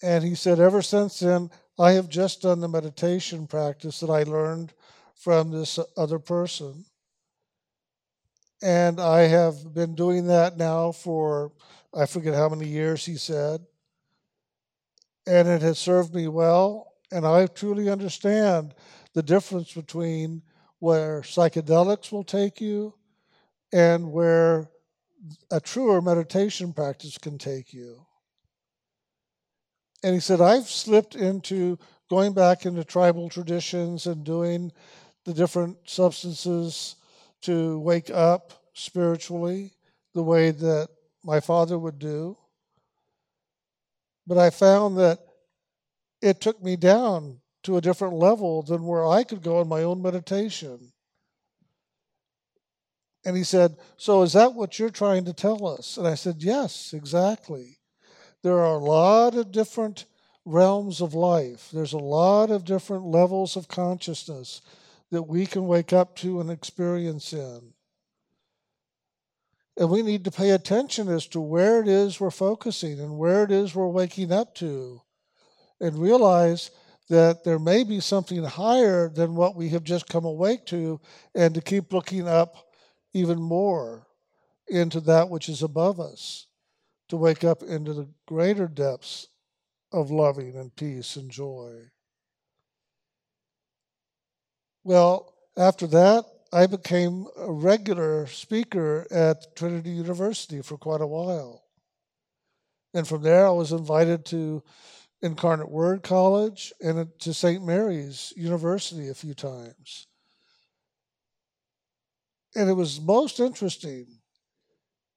And 0.03 0.25
he 0.25 0.35
said, 0.35 0.61
ever 0.61 0.83
since 0.83 1.21
then, 1.21 1.51
I 1.79 1.93
have 1.93 2.09
just 2.09 2.43
done 2.43 2.61
the 2.61 2.69
meditation 2.69 3.47
practice 3.47 4.01
that 4.01 4.11
I 4.11 4.25
learned 4.25 4.73
from 5.15 5.51
this 5.51 5.79
other 5.97 6.19
person. 6.19 6.85
And 8.63 9.01
I 9.01 9.23
have 9.23 9.75
been 9.75 9.95
doing 9.95 10.27
that 10.27 10.57
now 10.57 10.93
for, 10.93 11.53
I 11.95 12.07
forget 12.07 12.35
how 12.35 12.49
many 12.49 12.69
years, 12.69 13.05
he 13.05 13.17
said. 13.17 13.61
And 15.27 15.49
it 15.49 15.63
has 15.63 15.79
served 15.79 16.15
me 16.15 16.29
well. 16.29 16.93
And 17.11 17.27
I 17.27 17.47
truly 17.47 17.91
understand 17.91 18.75
the 19.15 19.23
difference 19.23 19.73
between 19.73 20.43
where 20.79 21.21
psychedelics 21.21 22.13
will 22.13 22.25
take 22.25 22.61
you 22.61 22.95
and 23.73 24.13
where 24.13 24.69
a 25.51 25.61
truer 25.61 26.01
meditation 26.01 26.73
practice 26.73 27.19
can 27.19 27.39
take 27.39 27.73
you. 27.73 28.07
And 30.03 30.15
he 30.15 30.21
said, 30.21 30.41
I've 30.41 30.69
slipped 30.69 31.15
into 31.15 31.79
going 32.11 32.33
back 32.33 32.67
into 32.67 32.85
tribal 32.85 33.29
traditions 33.29 34.07
and 34.07 34.25
doing 34.25 34.73
the 35.25 35.33
different 35.33 35.79
substances 35.85 36.97
to 37.43 37.79
wake 37.79 38.11
up 38.11 38.53
spiritually 38.75 39.73
the 40.15 40.23
way 40.23 40.51
that 40.51 40.89
my 41.25 41.39
father 41.41 41.79
would 41.79 41.99
do. 41.99 42.37
But 44.27 44.39
I 44.39 44.51
found 44.51 44.99
that 44.99 45.21
it 46.21 46.41
took 46.41 46.63
me 46.63 46.77
down 46.77 47.41
to 47.65 47.77
a 47.77 47.81
different 47.81 48.15
level 48.15 48.63
than 48.63 48.85
where 48.85 49.07
I 49.07 49.23
could 49.23 49.43
go 49.43 49.61
in 49.61 49.69
my 49.69 49.85
own 49.85 50.03
meditation. 50.03 50.93
And 53.25 53.37
he 53.37 53.45
said, 53.45 53.77
So 53.97 54.23
is 54.23 54.33
that 54.33 54.55
what 54.55 54.79
you're 54.79 54.91
trying 54.91 55.25
to 55.27 55.33
tell 55.33 55.67
us? 55.67 55.97
And 55.97 56.09
I 56.09 56.17
said, 56.17 56.37
Yes, 56.39 56.93
exactly 56.93 57.79
there 58.43 58.59
are 58.59 58.75
a 58.75 58.85
lot 58.85 59.35
of 59.35 59.53
different 59.53 60.07
realms 60.45 61.01
of 61.01 61.15
life. 61.15 61.71
There's 61.73 61.93
a 61.93 61.99
lot 61.99 62.51
of 62.51 62.65
different 62.65 63.05
levels 63.05 63.57
of 63.57 63.69
consciousness 63.69 64.61
that 65.11 65.23
we 65.23 65.47
can 65.47 65.67
wake 65.67 65.93
up 65.93 66.17
to 66.17 66.41
and 66.41 66.51
experience 66.51 67.33
in. 67.33 67.73
And 69.77 69.89
we 69.91 70.03
need 70.03 70.25
to 70.25 70.31
pay 70.31 70.51
attention 70.51 71.09
as 71.09 71.27
to 71.29 71.41
where 71.41 71.81
it 71.81 71.89
is 71.89 72.21
we're 72.21 72.31
focusing 72.31 73.01
and 73.01 73.17
where 73.17 73.45
it 73.45 73.51
is 73.51 73.75
we're 73.75 73.89
waking 73.89 74.33
up 74.33 74.55
to 74.57 75.01
and 75.81 75.97
realize 75.99 76.71
that 77.09 77.45
there 77.45 77.59
may 77.59 77.85
be 77.85 78.01
something 78.01 78.45
higher 78.45 79.09
than 79.09 79.35
what 79.35 79.57
we 79.57 79.69
have 79.71 79.85
just 79.85 80.09
come 80.09 80.25
awake 80.25 80.65
to 80.67 81.01
and 81.35 81.55
to 81.55 81.61
keep 81.61 81.93
looking 81.93 82.29
up 82.29 82.73
even 83.13 83.41
more 83.41 84.07
into 84.69 85.01
that 85.01 85.29
which 85.29 85.49
is 85.49 85.63
above 85.63 86.01
us, 86.01 86.47
to 87.13 87.19
wake 87.19 87.45
up 87.45 87.63
into 87.63 87.93
the 87.93 88.09
greater 88.27 88.67
depths 88.67 89.29
of 89.93 90.11
loving 90.11 90.57
and 90.57 90.75
peace 90.75 91.17
and 91.17 91.31
joy. 91.31 91.75
Well, 94.83 95.35
after 95.55 95.87
that, 95.89 96.25
I 96.55 96.67
became 96.67 97.27
a 97.37 97.53
regular 97.53 98.27
speaker 98.29 99.07
at 99.11 99.55
Trinity 99.55 99.91
University 99.91 100.63
for 100.63 100.79
quite 100.79 101.03
a 101.03 101.07
while. 101.07 101.65
And 102.95 103.07
from 103.07 103.21
there, 103.21 103.47
I 103.47 103.51
was 103.51 103.73
invited 103.73 104.25
to 104.27 104.63
Incarnate 105.21 105.71
Word 105.71 106.03
College 106.03 106.73
and 106.81 107.11
to 107.19 107.35
St. 107.35 107.63
Mary's 107.63 108.33
University 108.39 109.11
a 109.11 109.15
few 109.15 109.35
times. 109.35 110.07
And 112.55 112.71
it 112.71 112.75
was 112.75 113.03
most 113.03 113.39
interesting 113.39 114.07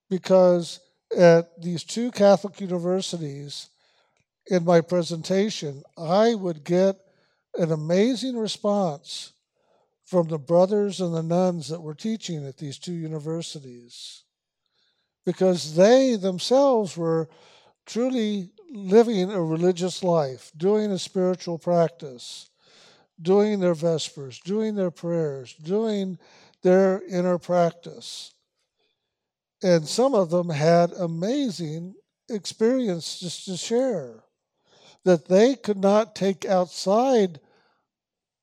because 0.09 0.81
at 1.15 1.61
these 1.61 1.83
two 1.83 2.11
Catholic 2.11 2.59
universities, 2.61 3.69
in 4.47 4.63
my 4.63 4.81
presentation, 4.81 5.83
I 5.97 6.35
would 6.35 6.63
get 6.63 6.97
an 7.55 7.71
amazing 7.71 8.37
response 8.37 9.33
from 10.03 10.27
the 10.27 10.37
brothers 10.37 11.01
and 11.01 11.13
the 11.13 11.23
nuns 11.23 11.69
that 11.69 11.81
were 11.81 11.95
teaching 11.95 12.45
at 12.45 12.57
these 12.57 12.77
two 12.77 12.93
universities 12.93 14.23
because 15.25 15.75
they 15.75 16.15
themselves 16.15 16.95
were 16.95 17.27
truly 17.85 18.49
living 18.71 19.31
a 19.31 19.41
religious 19.41 20.03
life, 20.03 20.51
doing 20.55 20.91
a 20.91 20.99
spiritual 20.99 21.57
practice, 21.57 22.49
doing 23.21 23.59
their 23.59 23.73
vespers, 23.73 24.39
doing 24.39 24.75
their 24.75 24.91
prayers, 24.91 25.55
doing 25.55 26.19
their 26.61 27.01
inner 27.09 27.39
practice. 27.39 28.33
And 29.63 29.87
some 29.87 30.13
of 30.13 30.29
them 30.29 30.49
had 30.49 30.91
amazing 30.91 31.95
experiences 32.29 33.45
to 33.45 33.57
share 33.57 34.23
that 35.03 35.27
they 35.27 35.55
could 35.55 35.77
not 35.77 36.15
take 36.15 36.45
outside 36.45 37.39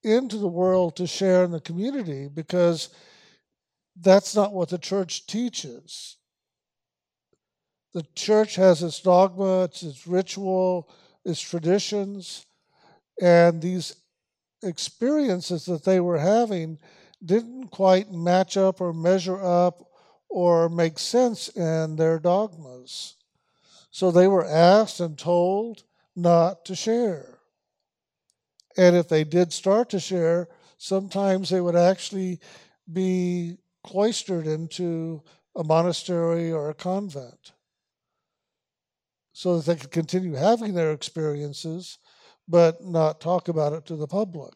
into 0.05 0.37
the 0.39 0.49
world 0.49 0.97
to 0.97 1.07
share 1.07 1.45
in 1.45 1.51
the 1.51 1.61
community 1.61 2.29
because 2.33 2.89
that's 4.01 4.35
not 4.35 4.53
what 4.53 4.69
the 4.69 4.79
church 4.79 5.27
teaches. 5.27 6.17
The 7.95 8.05
church 8.15 8.57
has 8.57 8.83
its 8.83 9.01
dogma, 9.01 9.65
it's 9.65 9.83
its 9.83 10.07
ritual, 10.07 10.89
its 11.25 11.41
traditions, 11.41 12.47
and 13.21 13.61
these 13.61 13.97
experiences 14.63 15.67
that 15.67 15.85
they 15.85 16.01
were 16.01 16.19
having 16.19 16.79
didn't 17.25 17.69
quite 17.69 18.11
match 18.11 18.57
up 18.57 18.81
or 18.81 18.93
measure 18.93 19.41
up 19.43 19.87
or 20.33 20.71
make 20.71 20.99
sense 20.99 21.49
in 21.51 21.97
their 21.97 22.19
dogmas. 22.19 23.17
So 23.91 24.11
they 24.11 24.27
were 24.27 24.47
asked 24.47 24.99
and 24.99 25.19
told 25.19 25.85
not 26.17 26.65
to 26.65 26.75
share. 26.75 27.39
And 28.79 28.97
if 28.97 29.09
they 29.09 29.25
did 29.25 29.53
start 29.53 29.91
to 29.91 30.01
share, 30.01 30.49
sometimes 30.79 31.51
they 31.51 31.61
would 31.61 31.77
actually 31.77 32.41
be 32.91 33.59
cloistered 33.85 34.47
into 34.47 35.23
a 35.55 35.63
monastery 35.63 36.51
or 36.51 36.71
a 36.71 36.75
convent 36.75 37.53
so 39.35 39.59
that 39.59 39.67
they 39.67 39.79
could 39.79 39.91
continue 39.91 40.33
having 40.33 40.73
their 40.73 40.93
experiences 40.93 41.99
but 42.49 42.83
not 42.83 43.21
talk 43.21 43.49
about 43.49 43.75
it 43.75 43.85
to 43.87 43.97
the 43.97 44.07
public. 44.07 44.55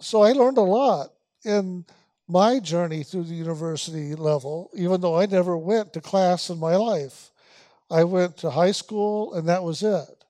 So 0.00 0.22
I 0.22 0.32
learned 0.32 0.58
a 0.58 0.62
lot 0.62 1.12
in 1.44 1.84
my 2.28 2.58
journey 2.58 3.02
through 3.02 3.24
the 3.24 3.34
university 3.34 4.14
level, 4.14 4.70
even 4.74 5.00
though 5.00 5.18
I 5.18 5.26
never 5.26 5.56
went 5.56 5.92
to 5.92 6.00
class 6.00 6.50
in 6.50 6.58
my 6.58 6.76
life. 6.76 7.30
I 7.90 8.04
went 8.04 8.36
to 8.38 8.50
high 8.50 8.72
school 8.72 9.34
and 9.34 9.48
that 9.48 9.62
was 9.62 9.82
it. 9.82 10.24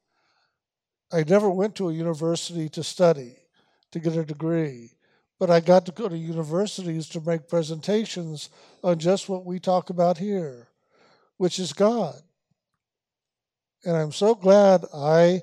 I 1.13 1.23
never 1.23 1.49
went 1.49 1.75
to 1.77 1.89
a 1.89 1.93
university 1.93 2.69
to 2.71 2.83
study, 2.83 3.37
to 3.93 3.99
get 3.99 4.17
a 4.17 4.25
degree, 4.25 4.91
but 5.39 5.51
I 5.51 5.61
got 5.61 5.87
to 5.87 5.93
go 5.93 6.09
to 6.09 6.17
universities 6.17 7.09
to 7.11 7.21
make 7.21 7.49
presentations 7.49 8.51
on 8.83 8.99
just 8.99 9.29
what 9.29 9.47
we 9.47 9.59
talk 9.59 9.89
about 9.91 10.19
here, 10.19 10.69
which 11.39 11.59
is 11.59 11.73
God. 11.73 12.21
And 13.85 13.97
I'm 13.97 14.13
so 14.13 14.35
glad 14.35 14.85
I 14.93 15.43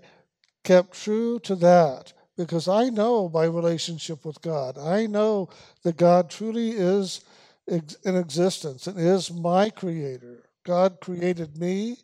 kept 0.64 1.02
true 1.02 1.40
to 1.40 1.56
that 1.56 2.14
because 2.38 2.68
I 2.68 2.90
know 2.90 3.30
my 3.30 3.46
relationship 3.46 4.26
with 4.26 4.42
God. 4.42 4.78
I 4.78 5.06
know 5.06 5.50
that 5.84 5.98
God 5.98 6.30
truly 6.30 6.72
is 6.72 7.22
in 7.68 8.16
existence 8.16 8.88
and 8.88 9.00
is 9.00 9.32
my 9.32 9.70
creator. 9.70 10.44
God 10.66 11.00
created 11.02 11.58
me, 11.58 11.98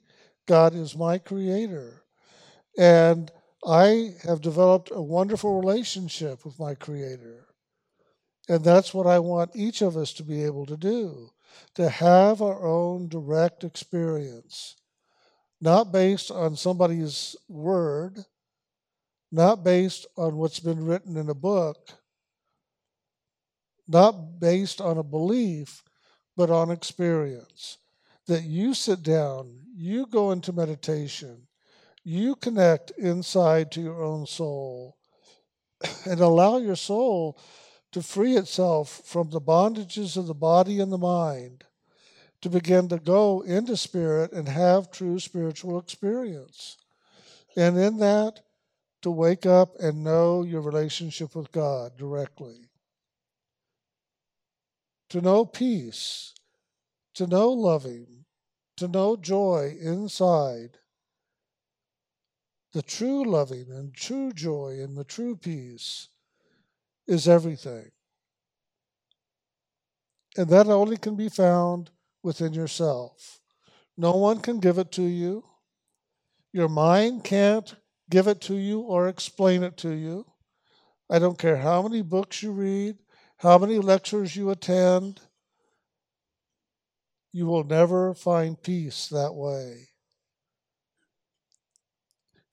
God 0.47 0.75
is 0.75 0.95
my 0.95 1.17
creator. 1.17 2.03
And 2.77 3.31
I 3.65 4.15
have 4.23 4.41
developed 4.41 4.91
a 4.91 5.01
wonderful 5.01 5.59
relationship 5.59 6.45
with 6.45 6.59
my 6.59 6.75
Creator. 6.75 7.47
And 8.47 8.63
that's 8.63 8.93
what 8.93 9.05
I 9.05 9.19
want 9.19 9.51
each 9.53 9.81
of 9.81 9.97
us 9.97 10.13
to 10.13 10.23
be 10.23 10.43
able 10.43 10.65
to 10.65 10.77
do 10.77 11.29
to 11.73 11.89
have 11.89 12.41
our 12.41 12.65
own 12.65 13.09
direct 13.09 13.63
experience, 13.63 14.75
not 15.59 15.91
based 15.91 16.29
on 16.29 16.55
somebody's 16.55 17.35
word, 17.47 18.23
not 19.31 19.63
based 19.63 20.07
on 20.17 20.37
what's 20.37 20.59
been 20.59 20.85
written 20.85 21.17
in 21.17 21.29
a 21.29 21.35
book, 21.35 21.93
not 23.87 24.39
based 24.39 24.81
on 24.81 24.97
a 24.97 25.03
belief, 25.03 25.83
but 26.35 26.49
on 26.49 26.71
experience. 26.71 27.77
That 28.27 28.43
you 28.43 28.73
sit 28.73 29.01
down, 29.01 29.59
you 29.75 30.05
go 30.05 30.31
into 30.31 30.53
meditation, 30.53 31.47
you 32.03 32.35
connect 32.35 32.91
inside 32.91 33.71
to 33.71 33.81
your 33.81 34.03
own 34.03 34.25
soul 34.25 34.97
and 36.05 36.19
allow 36.19 36.57
your 36.57 36.75
soul 36.75 37.39
to 37.91 38.03
free 38.03 38.37
itself 38.37 39.01
from 39.05 39.29
the 39.29 39.41
bondages 39.41 40.15
of 40.15 40.27
the 40.27 40.35
body 40.35 40.79
and 40.79 40.91
the 40.91 40.97
mind 40.97 41.63
to 42.41 42.49
begin 42.49 42.87
to 42.87 42.99
go 42.99 43.41
into 43.41 43.75
spirit 43.75 44.31
and 44.31 44.47
have 44.47 44.91
true 44.91 45.19
spiritual 45.19 45.79
experience. 45.79 46.77
And 47.57 47.77
in 47.77 47.97
that, 47.97 48.41
to 49.01 49.11
wake 49.11 49.45
up 49.45 49.75
and 49.79 50.03
know 50.03 50.43
your 50.43 50.61
relationship 50.61 51.35
with 51.35 51.51
God 51.51 51.97
directly. 51.97 52.69
To 55.09 55.21
know 55.21 55.45
peace, 55.45 56.33
to 57.15 57.25
know 57.25 57.49
loving, 57.49 58.25
to 58.77 58.87
know 58.87 59.15
joy 59.15 59.75
inside, 59.81 60.77
the 62.73 62.81
true 62.81 63.25
loving 63.25 63.67
and 63.69 63.93
true 63.93 64.31
joy 64.31 64.77
and 64.79 64.95
the 64.95 65.03
true 65.03 65.35
peace 65.35 66.09
is 67.07 67.27
everything. 67.27 67.89
And 70.37 70.49
that 70.49 70.67
only 70.67 70.97
can 70.97 71.15
be 71.15 71.29
found 71.29 71.89
within 72.21 72.53
yourself. 72.53 73.39
No 73.97 74.15
one 74.15 74.39
can 74.39 74.59
give 74.59 74.77
it 74.77 74.91
to 74.93 75.03
you. 75.03 75.43
Your 76.53 76.69
mind 76.69 77.23
can't 77.23 77.75
give 78.09 78.27
it 78.27 78.41
to 78.41 78.55
you 78.55 78.81
or 78.81 79.07
explain 79.07 79.63
it 79.63 79.77
to 79.77 79.91
you. 79.91 80.25
I 81.09 81.19
don't 81.19 81.37
care 81.37 81.57
how 81.57 81.81
many 81.81 82.01
books 82.01 82.43
you 82.43 82.51
read, 82.51 82.97
how 83.37 83.57
many 83.57 83.79
lectures 83.79 84.35
you 84.35 84.49
attend, 84.49 85.21
you 87.31 87.45
will 87.45 87.63
never 87.63 88.13
find 88.13 88.61
peace 88.61 89.07
that 89.09 89.33
way. 89.33 89.89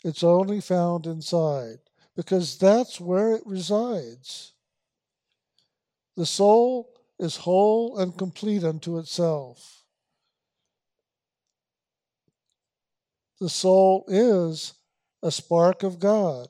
It's 0.04 0.22
only 0.22 0.60
found 0.60 1.06
inside 1.06 1.78
because 2.14 2.58
that's 2.58 3.00
where 3.00 3.32
it 3.32 3.42
resides. 3.44 4.52
The 6.16 6.26
soul 6.26 6.90
is 7.18 7.36
whole 7.36 7.98
and 7.98 8.16
complete 8.16 8.64
unto 8.64 8.98
itself. 8.98 9.82
The 13.40 13.48
soul 13.48 14.04
is 14.08 14.74
a 15.26 15.30
spark 15.32 15.82
of 15.82 15.98
God. 15.98 16.46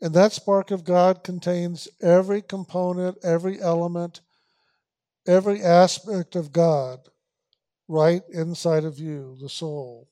And 0.00 0.12
that 0.14 0.32
spark 0.32 0.70
of 0.70 0.84
God 0.84 1.22
contains 1.22 1.88
every 2.02 2.42
component, 2.42 3.18
every 3.22 3.60
element, 3.60 4.20
every 5.26 5.62
aspect 5.62 6.34
of 6.34 6.52
God 6.52 6.98
right 7.86 8.22
inside 8.32 8.84
of 8.84 8.98
you, 8.98 9.36
the 9.40 9.48
soul. 9.48 10.08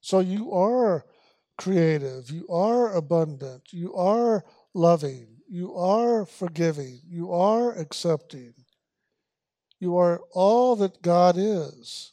So 0.00 0.20
you 0.20 0.52
are 0.52 1.04
creative, 1.58 2.30
you 2.30 2.46
are 2.48 2.94
abundant, 2.94 3.72
you 3.72 3.94
are 3.94 4.44
loving, 4.74 5.26
you 5.48 5.74
are 5.74 6.26
forgiving, 6.26 7.00
you 7.08 7.32
are 7.32 7.72
accepting. 7.72 8.54
You 9.78 9.96
are 9.96 10.20
all 10.32 10.76
that 10.76 11.02
God 11.02 11.36
is. 11.38 12.12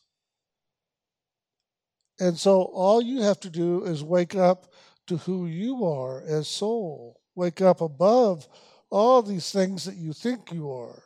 And 2.24 2.40
so 2.40 2.62
all 2.62 3.02
you 3.02 3.22
have 3.22 3.42
to 3.42 3.50
do 3.50 3.84
is 3.84 4.02
wake 4.02 4.34
up 4.34 4.72
to 5.08 5.18
who 5.18 5.46
you 5.46 5.84
are 5.84 6.24
as 6.26 6.48
soul. 6.48 7.20
Wake 7.36 7.60
up 7.60 7.82
above 7.82 8.48
all 8.90 9.22
these 9.22 9.52
things 9.52 9.84
that 9.84 9.98
you 9.98 10.14
think 10.14 10.50
you 10.54 10.72
are, 10.72 11.04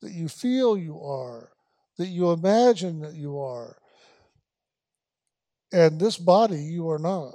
that 0.00 0.12
you 0.12 0.28
feel 0.28 0.78
you 0.78 1.02
are, 1.02 1.50
that 1.98 2.06
you 2.06 2.30
imagine 2.30 3.00
that 3.00 3.14
you 3.14 3.40
are. 3.40 3.78
And 5.72 5.98
this 5.98 6.16
body, 6.16 6.62
you 6.62 6.88
are 6.88 7.00
not. 7.00 7.34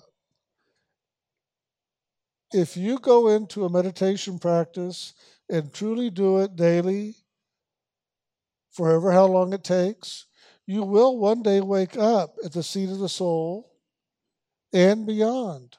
If 2.54 2.78
you 2.78 3.00
go 3.00 3.28
into 3.28 3.66
a 3.66 3.70
meditation 3.70 4.40
practice 4.40 5.14
and 5.50 5.74
truly 5.74 6.10
do 6.10 6.38
it 6.38 6.56
daily, 6.56 7.16
forever 8.72 9.12
how 9.12 9.26
long 9.26 9.52
it 9.52 9.66
takes, 9.66 10.26
you 10.68 10.84
will 10.84 11.18
one 11.18 11.44
day 11.44 11.62
wake 11.62 11.98
up 11.98 12.36
at 12.44 12.54
the 12.54 12.64
seat 12.64 12.90
of 12.90 13.00
the 13.00 13.10
soul 13.10 13.72
and 14.74 15.06
beyond. 15.06 15.78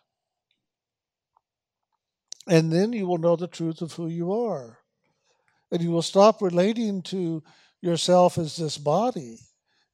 And 2.48 2.72
then 2.72 2.92
you 2.92 3.06
will 3.06 3.18
know 3.18 3.36
the 3.36 3.48
truth 3.48 3.82
of 3.82 3.92
who 3.92 4.06
you 4.06 4.32
are. 4.32 4.78
And 5.72 5.82
you 5.82 5.90
will 5.90 6.02
stop 6.02 6.40
relating 6.40 7.02
to 7.02 7.42
yourself 7.82 8.38
as 8.38 8.56
this 8.56 8.78
body. 8.78 9.38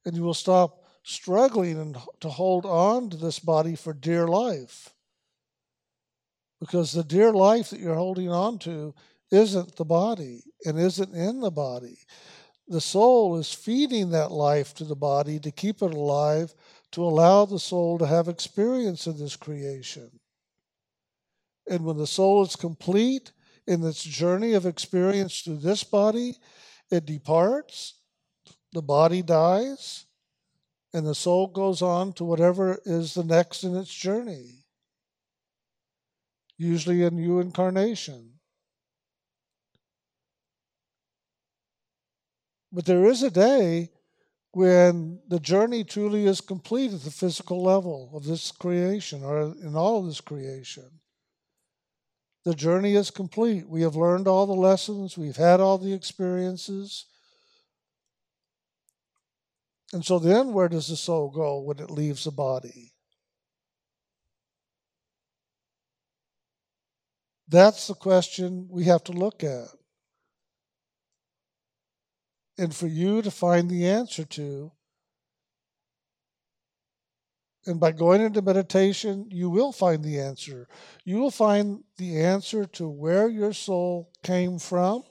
And 0.05 0.15
you 0.15 0.21
will 0.21 0.35
stop 0.35 0.83
struggling 1.03 1.79
and 1.79 1.97
to 2.21 2.29
hold 2.29 2.65
on 2.65 3.09
to 3.09 3.17
this 3.17 3.39
body 3.39 3.75
for 3.75 3.93
dear 3.93 4.27
life. 4.27 4.93
Because 6.59 6.91
the 6.91 7.03
dear 7.03 7.33
life 7.33 7.71
that 7.71 7.79
you're 7.79 7.95
holding 7.95 8.29
on 8.29 8.59
to 8.59 8.93
isn't 9.31 9.75
the 9.75 9.85
body 9.85 10.43
and 10.63 10.79
isn't 10.79 11.13
in 11.13 11.39
the 11.39 11.51
body. 11.51 11.97
The 12.67 12.81
soul 12.81 13.37
is 13.37 13.53
feeding 13.53 14.09
that 14.11 14.31
life 14.31 14.73
to 14.75 14.85
the 14.85 14.95
body 14.95 15.39
to 15.39 15.51
keep 15.51 15.81
it 15.81 15.93
alive, 15.93 16.53
to 16.91 17.03
allow 17.03 17.45
the 17.45 17.59
soul 17.59 17.97
to 17.99 18.05
have 18.05 18.27
experience 18.27 19.05
in 19.05 19.17
this 19.17 19.35
creation. 19.35 20.19
And 21.69 21.85
when 21.85 21.97
the 21.97 22.07
soul 22.07 22.43
is 22.43 22.55
complete 22.55 23.31
in 23.67 23.83
its 23.83 24.03
journey 24.03 24.53
of 24.53 24.65
experience 24.65 25.41
through 25.41 25.57
this 25.57 25.83
body, 25.83 26.35
it 26.91 27.05
departs, 27.05 27.95
the 28.71 28.81
body 28.81 29.21
dies, 29.21 30.05
and 30.93 31.05
the 31.05 31.15
soul 31.15 31.47
goes 31.47 31.81
on 31.81 32.13
to 32.13 32.23
whatever 32.23 32.79
is 32.85 33.13
the 33.13 33.23
next 33.23 33.63
in 33.63 33.75
its 33.75 33.93
journey, 33.93 34.65
usually 36.57 37.03
a 37.03 37.11
new 37.11 37.39
incarnation. 37.39 38.32
But 42.73 42.85
there 42.85 43.05
is 43.05 43.21
a 43.21 43.29
day 43.29 43.91
when 44.51 45.19
the 45.27 45.39
journey 45.39 45.83
truly 45.83 46.25
is 46.25 46.41
complete 46.41 46.91
at 46.91 47.03
the 47.03 47.11
physical 47.11 47.61
level 47.61 48.09
of 48.15 48.25
this 48.25 48.51
creation 48.51 49.23
or 49.23 49.53
in 49.61 49.75
all 49.75 49.99
of 49.99 50.07
this 50.07 50.21
creation. 50.21 50.89
The 52.45 52.55
journey 52.55 52.95
is 52.95 53.11
complete. 53.11 53.69
We 53.69 53.83
have 53.83 53.95
learned 53.95 54.27
all 54.27 54.47
the 54.47 54.53
lessons, 54.53 55.17
we've 55.17 55.37
had 55.37 55.59
all 55.59 55.77
the 55.77 55.93
experiences. 55.93 57.05
And 59.93 60.03
so 60.03 60.17
then, 60.17 60.51
where 60.53 60.67
does 60.67 60.87
the 60.87 60.95
soul 60.95 61.29
go 61.29 61.59
when 61.59 61.77
it 61.77 61.91
leaves 61.91 62.23
the 62.23 62.31
body? 62.31 62.91
That's 67.47 67.85
the 67.85 67.93
question 67.93 68.67
we 68.71 68.85
have 68.85 69.03
to 69.03 69.11
look 69.11 69.43
at 69.43 69.67
and 72.57 72.75
for 72.75 72.87
you 72.87 73.21
to 73.21 73.31
find 73.31 73.69
the 73.69 73.87
answer 73.87 74.25
to. 74.25 74.71
And 77.65 77.79
by 77.79 77.93
going 77.93 78.21
into 78.21 78.41
meditation, 78.41 79.27
you 79.31 79.49
will 79.49 79.71
find 79.71 80.03
the 80.03 80.19
answer. 80.19 80.67
You 81.05 81.19
will 81.19 81.31
find 81.31 81.83
the 81.97 82.19
answer 82.21 82.65
to 82.65 82.89
where 82.89 83.29
your 83.29 83.53
soul 83.53 84.11
came 84.21 84.59
from, 84.59 85.03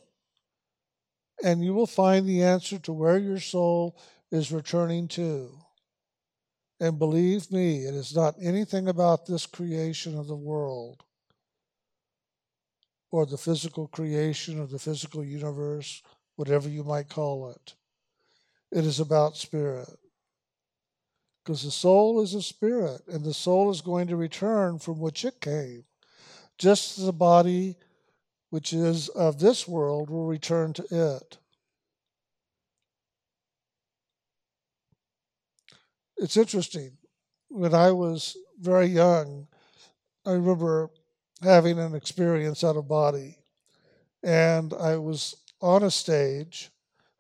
and 1.43 1.65
you 1.65 1.73
will 1.73 1.87
find 1.87 2.29
the 2.29 2.43
answer 2.43 2.79
to 2.81 2.93
where 2.93 3.19
your 3.19 3.41
soul 3.41 3.99
is 4.31 4.53
returning 4.53 5.09
to. 5.09 5.59
And 6.79 6.99
believe 6.99 7.51
me, 7.51 7.85
it 7.85 7.95
is 7.95 8.15
not 8.15 8.35
anything 8.43 8.89
about 8.89 9.25
this 9.25 9.47
creation 9.47 10.19
of 10.19 10.27
the 10.27 10.37
world 10.37 11.05
or 13.11 13.25
the 13.25 13.39
physical 13.39 13.87
creation 13.89 14.61
of 14.61 14.71
the 14.71 14.79
physical 14.79 15.25
universe 15.25 16.03
whatever 16.37 16.69
you 16.69 16.85
might 16.85 17.09
call 17.09 17.51
it. 17.51 17.75
It 18.71 18.85
is 18.85 19.01
about 19.01 19.37
spirit. 19.37 19.89
Because 21.45 21.65
the 21.65 21.71
soul 21.71 22.21
is 22.23 22.35
a 22.35 22.43
spirit, 22.43 23.03
and 23.09 23.25
the 23.25 23.35
soul 23.35 23.71
is 23.71 23.81
going 23.81 24.07
to 24.09 24.17
return 24.17 24.79
from 24.79 25.01
which 25.01 25.25
it 25.25 25.41
came. 25.41 25.85
Just 26.57 26.99
as 26.99 27.07
the 27.07 27.13
body, 27.13 27.77
which 28.51 28.73
is 28.73 29.09
of 29.09 29.41
this 29.41 29.67
world, 29.67 30.09
will 30.09 30.27
return 30.27 30.73
to 30.75 30.85
it. 30.91 31.39
It's 36.17 36.37
interesting. 36.37 36.93
When 37.49 37.75
I 37.75 37.91
was 37.91 38.37
very 38.61 38.87
young, 38.87 39.49
I 40.25 40.33
remember 40.33 40.91
having 41.43 41.81
an 41.81 41.97
experience 41.97 42.63
out 42.63 42.77
of 42.77 42.87
body. 42.87 43.39
And 44.23 44.73
I 44.73 44.99
was 44.99 45.35
on 45.63 45.85
a 45.85 45.91
stage. 45.91 46.71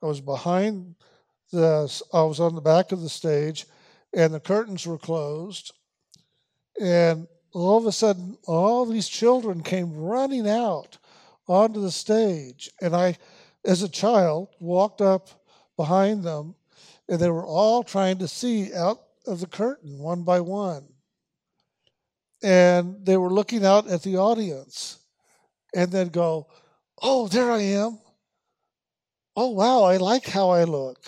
I 0.02 0.07
was 0.07 0.20
behind 0.20 0.96
the, 1.52 2.02
I 2.12 2.22
was 2.22 2.40
on 2.40 2.55
the 2.55 2.61
back 2.61 2.92
of 2.92 3.00
the 3.00 3.09
stage, 3.09 3.66
and 4.12 4.35
the 4.35 4.40
curtains 4.40 4.87
were 4.87 4.98
closed. 4.98 5.72
And 6.81 7.28
all 7.52 7.78
of 7.78 7.87
a 7.87 7.92
sudden, 7.92 8.37
all 8.46 8.85
these 8.85 9.09
children 9.09 9.62
came 9.62 9.94
running 9.94 10.48
out 10.48 10.98
onto 11.46 11.81
the 11.81 11.90
stage. 11.90 12.70
And 12.81 12.96
I, 12.96 13.16
as 13.64 13.83
a 13.83 13.88
child, 13.88 14.48
walked 14.59 15.00
up 15.00 15.28
behind 15.76 16.24
them, 16.24 16.57
and 17.09 17.20
they 17.20 17.31
were 17.31 17.46
all 17.46 17.85
trying 17.85 18.18
to 18.18 18.28
see 18.28 18.74
out 18.74 19.00
of 19.26 19.40
the 19.40 19.46
curtain 19.46 19.98
one 19.98 20.22
by 20.24 20.40
one. 20.40 20.88
And 22.42 23.07
they 23.07 23.16
were 23.16 23.31
looking 23.31 23.64
out 23.64 23.87
at 23.87 24.02
the 24.02 24.16
audience 24.16 24.98
and 25.74 25.92
then 25.92 26.09
go, 26.09 26.48
Oh, 27.00 27.28
there 27.28 27.50
I 27.50 27.61
am 27.61 27.98
oh, 29.37 29.51
wow, 29.51 29.85
I 29.85 29.97
like 29.97 30.27
how 30.27 30.51
I 30.51 30.64
look, 30.64 30.99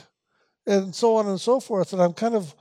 and 0.66 0.94
so 0.94 1.16
on 1.16 1.26
and 1.26 1.40
so 1.40 1.60
forth. 1.60 1.92
And 1.92 2.02
I'm 2.02 2.14
kind 2.14 2.34
of 2.34 2.54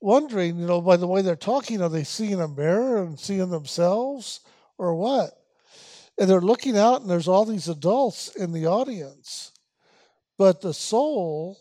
wondering, 0.00 0.58
you 0.58 0.66
know, 0.66 0.80
by 0.80 0.96
the 0.96 1.06
way 1.06 1.22
they're 1.22 1.36
talking, 1.36 1.80
are 1.80 1.88
they 1.88 2.04
seeing 2.04 2.40
a 2.40 2.48
mirror 2.48 3.02
and 3.02 3.18
seeing 3.18 3.50
themselves 3.50 4.40
or 4.78 4.94
what? 4.94 5.30
And 6.18 6.28
they're 6.28 6.40
looking 6.40 6.76
out, 6.76 7.00
and 7.00 7.10
there's 7.10 7.28
all 7.28 7.44
these 7.44 7.68
adults 7.68 8.34
in 8.36 8.52
the 8.52 8.66
audience. 8.66 9.52
But 10.38 10.60
the 10.60 10.74
soul 10.74 11.58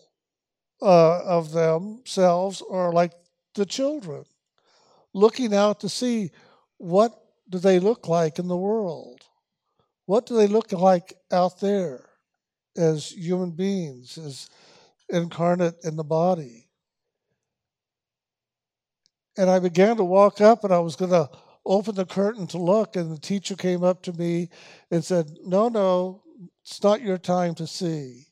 uh, 0.81 1.23
of 1.23 1.51
themselves 1.51 2.63
are 2.69 2.91
like 2.91 3.13
the 3.55 3.65
children, 3.65 4.25
looking 5.13 5.53
out 5.53 5.81
to 5.81 5.89
see 5.89 6.31
what 6.77 7.13
do 7.49 7.59
they 7.59 7.79
look 7.79 8.07
like 8.07 8.39
in 8.39 8.47
the 8.47 8.57
world? 8.57 9.21
What 10.05 10.25
do 10.25 10.35
they 10.35 10.47
look 10.47 10.71
like 10.71 11.13
out 11.31 11.59
there? 11.59 12.05
As 12.77 13.09
human 13.09 13.51
beings, 13.51 14.17
as 14.17 14.49
incarnate 15.09 15.75
in 15.83 15.95
the 15.95 16.03
body. 16.03 16.67
And 19.37 19.49
I 19.49 19.59
began 19.59 19.97
to 19.97 20.03
walk 20.03 20.41
up 20.41 20.63
and 20.63 20.73
I 20.73 20.79
was 20.79 20.95
going 20.95 21.11
to 21.11 21.29
open 21.65 21.95
the 21.95 22.05
curtain 22.05 22.47
to 22.47 22.57
look, 22.57 22.95
and 22.95 23.11
the 23.11 23.19
teacher 23.19 23.55
came 23.55 23.83
up 23.83 24.01
to 24.03 24.13
me 24.13 24.49
and 24.89 25.03
said, 25.03 25.29
No, 25.43 25.69
no, 25.69 26.23
it's 26.63 26.81
not 26.83 27.01
your 27.01 27.17
time 27.17 27.55
to 27.55 27.67
see. 27.67 28.27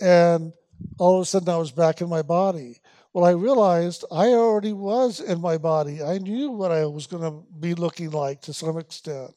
And 0.00 0.52
all 0.98 1.16
of 1.16 1.22
a 1.22 1.24
sudden 1.24 1.48
I 1.48 1.56
was 1.56 1.72
back 1.72 2.00
in 2.00 2.08
my 2.08 2.22
body. 2.22 2.80
Well, 3.12 3.24
I 3.24 3.30
realized 3.30 4.04
I 4.12 4.28
already 4.28 4.74
was 4.74 5.20
in 5.20 5.40
my 5.40 5.56
body. 5.56 6.02
I 6.02 6.18
knew 6.18 6.50
what 6.50 6.70
I 6.70 6.84
was 6.84 7.06
going 7.06 7.22
to 7.22 7.42
be 7.58 7.74
looking 7.74 8.10
like 8.10 8.42
to 8.42 8.52
some 8.52 8.78
extent. 8.78 9.32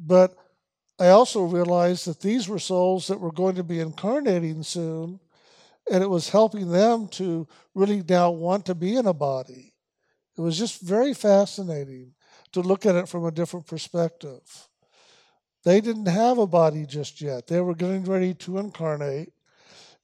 But 0.00 0.34
I 0.98 1.08
also 1.08 1.42
realized 1.42 2.06
that 2.06 2.20
these 2.20 2.48
were 2.48 2.58
souls 2.58 3.06
that 3.08 3.20
were 3.20 3.32
going 3.32 3.56
to 3.56 3.64
be 3.64 3.80
incarnating 3.80 4.62
soon, 4.62 5.20
and 5.90 6.02
it 6.02 6.08
was 6.08 6.30
helping 6.30 6.70
them 6.70 7.08
to 7.08 7.46
really 7.74 8.02
now 8.08 8.30
want 8.30 8.66
to 8.66 8.74
be 8.74 8.96
in 8.96 9.06
a 9.06 9.14
body. 9.14 9.74
It 10.36 10.40
was 10.40 10.58
just 10.58 10.80
very 10.80 11.14
fascinating 11.14 12.14
to 12.52 12.60
look 12.60 12.86
at 12.86 12.94
it 12.94 13.08
from 13.08 13.24
a 13.24 13.30
different 13.30 13.66
perspective. 13.66 14.68
They 15.64 15.80
didn't 15.80 16.06
have 16.06 16.38
a 16.38 16.46
body 16.46 16.86
just 16.86 17.20
yet. 17.20 17.46
They 17.46 17.60
were 17.60 17.74
getting 17.74 18.04
ready 18.04 18.34
to 18.34 18.58
incarnate, 18.58 19.32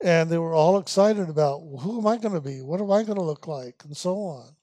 and 0.03 0.29
they 0.29 0.39
were 0.39 0.55
all 0.55 0.79
excited 0.79 1.29
about 1.29 1.63
well, 1.63 1.81
who 1.81 1.99
am 1.99 2.07
I 2.07 2.19
going 2.19 2.35
to 2.35 2.41
be? 2.41 2.61
What 2.61 2.81
am 2.81 2.91
I 2.91 3.03
going 3.03 3.19
to 3.19 3.25
look 3.25 3.47
like? 3.47 3.83
And 3.85 3.97
so 3.97 4.17
on. 4.17 4.56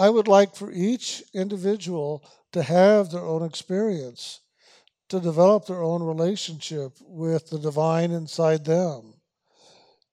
I 0.00 0.08
would 0.08 0.28
like 0.28 0.54
for 0.56 0.72
each 0.72 1.22
individual 1.34 2.24
to 2.52 2.62
have 2.62 3.10
their 3.10 3.20
own 3.20 3.44
experience, 3.44 4.40
to 5.10 5.20
develop 5.20 5.66
their 5.66 5.82
own 5.82 6.02
relationship 6.02 6.92
with 7.02 7.50
the 7.50 7.58
divine 7.58 8.10
inside 8.10 8.64
them, 8.64 9.12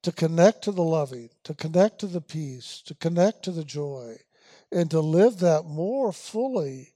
to 0.02 0.12
connect 0.12 0.64
to 0.64 0.72
the 0.72 0.82
loving, 0.82 1.30
to 1.44 1.54
connect 1.54 2.00
to 2.00 2.06
the 2.06 2.20
peace, 2.20 2.82
to 2.84 2.94
connect 2.96 3.44
to 3.44 3.50
the 3.50 3.64
joy, 3.64 4.16
and 4.70 4.90
to 4.90 5.00
live 5.00 5.38
that 5.38 5.64
more 5.64 6.12
fully 6.12 6.92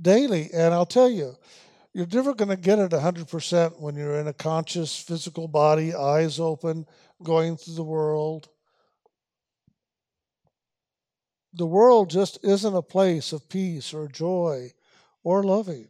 daily. 0.00 0.48
And 0.54 0.72
I'll 0.72 0.86
tell 0.86 1.10
you, 1.10 1.36
you're 1.92 2.06
never 2.10 2.32
going 2.32 2.48
to 2.48 2.56
get 2.56 2.78
it 2.78 2.92
100% 2.92 3.78
when 3.78 3.96
you're 3.96 4.18
in 4.18 4.28
a 4.28 4.32
conscious 4.32 4.98
physical 4.98 5.46
body, 5.46 5.94
eyes 5.94 6.40
open, 6.40 6.86
going 7.22 7.58
through 7.58 7.74
the 7.74 7.84
world. 7.84 8.48
The 11.52 11.66
world 11.66 12.10
just 12.10 12.38
isn't 12.44 12.74
a 12.74 12.82
place 12.82 13.32
of 13.32 13.48
peace 13.48 13.92
or 13.92 14.06
joy 14.06 14.72
or 15.24 15.42
loving. 15.42 15.88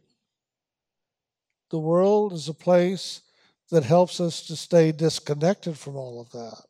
The 1.69 1.79
world 1.79 2.33
is 2.33 2.49
a 2.49 2.53
place 2.53 3.21
that 3.69 3.83
helps 3.83 4.19
us 4.19 4.45
to 4.47 4.55
stay 4.55 4.91
disconnected 4.91 5.77
from 5.77 5.95
all 5.95 6.19
of 6.19 6.31
that, 6.31 6.65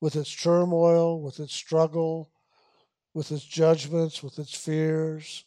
with 0.00 0.14
its 0.16 0.34
turmoil, 0.34 1.20
with 1.20 1.40
its 1.40 1.54
struggle, 1.54 2.30
with 3.14 3.32
its 3.32 3.44
judgments, 3.44 4.22
with 4.22 4.38
its 4.38 4.54
fears. 4.54 5.44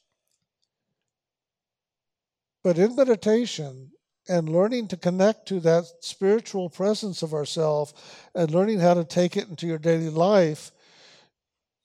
But 2.64 2.78
in 2.78 2.96
meditation 2.96 3.92
and 4.28 4.50
learning 4.50 4.90
to 4.90 4.98
connect 4.98 5.48
to 5.48 5.60
that 5.62 5.86
spiritual 6.02 6.70
presence 6.70 7.22
of 7.22 7.34
ourself 7.34 8.28
and 8.36 8.52
learning 8.52 8.80
how 8.80 8.96
to 8.96 9.06
take 9.06 9.38
it 9.38 9.48
into 9.48 9.68
your 9.68 9.80
daily 9.80 10.10
life, 10.10 10.72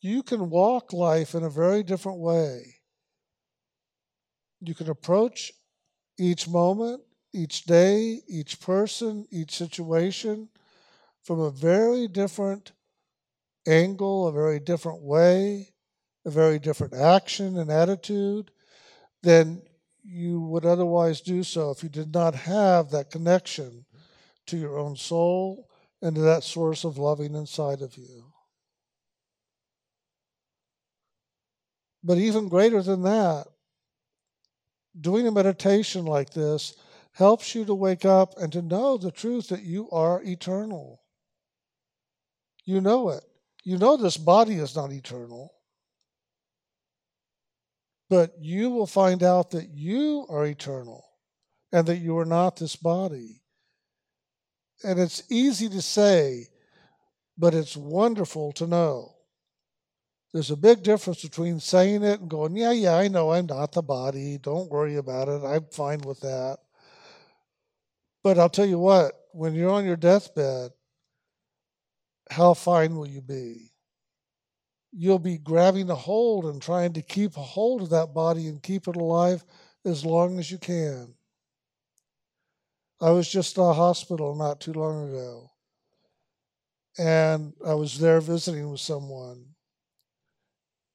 you 0.06 0.22
can 0.22 0.50
walk 0.50 0.92
life 0.92 1.34
in 1.34 1.42
a 1.42 1.50
very 1.50 1.82
different 1.82 2.18
way. 2.18 2.76
You 4.60 4.74
can 4.74 4.88
approach 4.88 5.52
each 6.18 6.48
moment, 6.48 7.02
each 7.34 7.64
day, 7.64 8.20
each 8.28 8.60
person, 8.60 9.26
each 9.30 9.56
situation 9.56 10.48
from 11.24 11.40
a 11.40 11.50
very 11.50 12.06
different 12.06 12.72
angle, 13.66 14.28
a 14.28 14.32
very 14.32 14.60
different 14.60 15.02
way, 15.02 15.74
a 16.24 16.30
very 16.30 16.58
different 16.58 16.94
action 16.94 17.58
and 17.58 17.70
attitude 17.70 18.50
than 19.22 19.60
you 20.04 20.40
would 20.40 20.64
otherwise 20.64 21.20
do 21.20 21.42
so 21.42 21.70
if 21.70 21.82
you 21.82 21.88
did 21.88 22.14
not 22.14 22.34
have 22.34 22.90
that 22.90 23.10
connection 23.10 23.84
to 24.46 24.56
your 24.56 24.78
own 24.78 24.94
soul 24.94 25.68
and 26.00 26.14
to 26.14 26.22
that 26.22 26.44
source 26.44 26.84
of 26.84 26.96
loving 26.96 27.34
inside 27.34 27.82
of 27.82 27.96
you. 27.96 28.32
But 32.06 32.18
even 32.18 32.48
greater 32.48 32.82
than 32.82 33.02
that, 33.02 33.48
doing 34.98 35.26
a 35.26 35.32
meditation 35.32 36.04
like 36.04 36.30
this 36.30 36.76
helps 37.10 37.52
you 37.52 37.64
to 37.64 37.74
wake 37.74 38.04
up 38.04 38.38
and 38.38 38.52
to 38.52 38.62
know 38.62 38.96
the 38.96 39.10
truth 39.10 39.48
that 39.48 39.64
you 39.64 39.90
are 39.90 40.22
eternal. 40.22 41.02
You 42.64 42.80
know 42.80 43.08
it. 43.08 43.24
You 43.64 43.76
know 43.76 43.96
this 43.96 44.16
body 44.16 44.54
is 44.54 44.76
not 44.76 44.92
eternal. 44.92 45.52
But 48.08 48.34
you 48.38 48.70
will 48.70 48.86
find 48.86 49.24
out 49.24 49.50
that 49.50 49.70
you 49.70 50.26
are 50.28 50.46
eternal 50.46 51.04
and 51.72 51.88
that 51.88 51.96
you 51.96 52.16
are 52.18 52.24
not 52.24 52.54
this 52.56 52.76
body. 52.76 53.42
And 54.84 55.00
it's 55.00 55.24
easy 55.28 55.68
to 55.70 55.82
say, 55.82 56.46
but 57.36 57.52
it's 57.52 57.76
wonderful 57.76 58.52
to 58.52 58.68
know. 58.68 59.15
There's 60.32 60.50
a 60.50 60.56
big 60.56 60.82
difference 60.82 61.22
between 61.22 61.60
saying 61.60 62.02
it 62.02 62.20
and 62.20 62.28
going, 62.28 62.56
Yeah, 62.56 62.72
yeah, 62.72 62.96
I 62.96 63.08
know 63.08 63.32
I'm 63.32 63.46
not 63.46 63.72
the 63.72 63.82
body. 63.82 64.38
Don't 64.38 64.70
worry 64.70 64.96
about 64.96 65.28
it. 65.28 65.42
I'm 65.44 65.66
fine 65.72 66.00
with 66.00 66.20
that. 66.20 66.58
But 68.22 68.38
I'll 68.38 68.48
tell 68.48 68.66
you 68.66 68.78
what, 68.78 69.12
when 69.32 69.54
you're 69.54 69.70
on 69.70 69.84
your 69.84 69.96
deathbed, 69.96 70.72
how 72.30 72.54
fine 72.54 72.96
will 72.96 73.06
you 73.06 73.22
be? 73.22 73.70
You'll 74.92 75.18
be 75.18 75.38
grabbing 75.38 75.90
a 75.90 75.94
hold 75.94 76.46
and 76.46 76.60
trying 76.60 76.94
to 76.94 77.02
keep 77.02 77.36
a 77.36 77.42
hold 77.42 77.82
of 77.82 77.90
that 77.90 78.14
body 78.14 78.48
and 78.48 78.62
keep 78.62 78.88
it 78.88 78.96
alive 78.96 79.44
as 79.84 80.04
long 80.04 80.38
as 80.38 80.50
you 80.50 80.58
can. 80.58 81.14
I 83.00 83.10
was 83.10 83.30
just 83.30 83.58
in 83.58 83.62
a 83.62 83.74
hospital 83.74 84.34
not 84.34 84.60
too 84.60 84.72
long 84.72 85.10
ago, 85.10 85.50
and 86.98 87.52
I 87.64 87.74
was 87.74 87.98
there 87.98 88.20
visiting 88.20 88.70
with 88.70 88.80
someone 88.80 89.44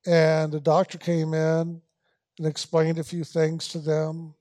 and 0.05 0.51
the 0.51 0.59
doctor 0.59 0.97
came 0.97 1.33
in 1.33 1.81
and 2.37 2.47
explained 2.47 2.97
a 2.97 3.03
few 3.03 3.23
things 3.23 3.67
to 3.69 3.79
them 3.79 4.33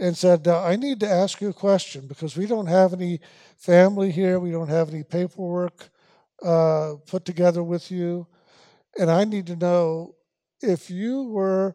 and 0.00 0.16
said, 0.16 0.46
I 0.46 0.76
need 0.76 1.00
to 1.00 1.08
ask 1.08 1.40
you 1.40 1.48
a 1.48 1.54
question 1.54 2.06
because 2.06 2.36
we 2.36 2.46
don't 2.46 2.66
have 2.66 2.92
any 2.92 3.20
family 3.56 4.10
here, 4.10 4.38
we 4.38 4.50
don't 4.50 4.68
have 4.68 4.90
any 4.90 5.02
paperwork 5.02 5.88
uh, 6.42 6.94
put 7.06 7.24
together 7.24 7.62
with 7.62 7.90
you. 7.90 8.26
And 8.98 9.10
I 9.10 9.24
need 9.24 9.46
to 9.46 9.56
know 9.56 10.14
if 10.60 10.90
you 10.90 11.24
were 11.24 11.74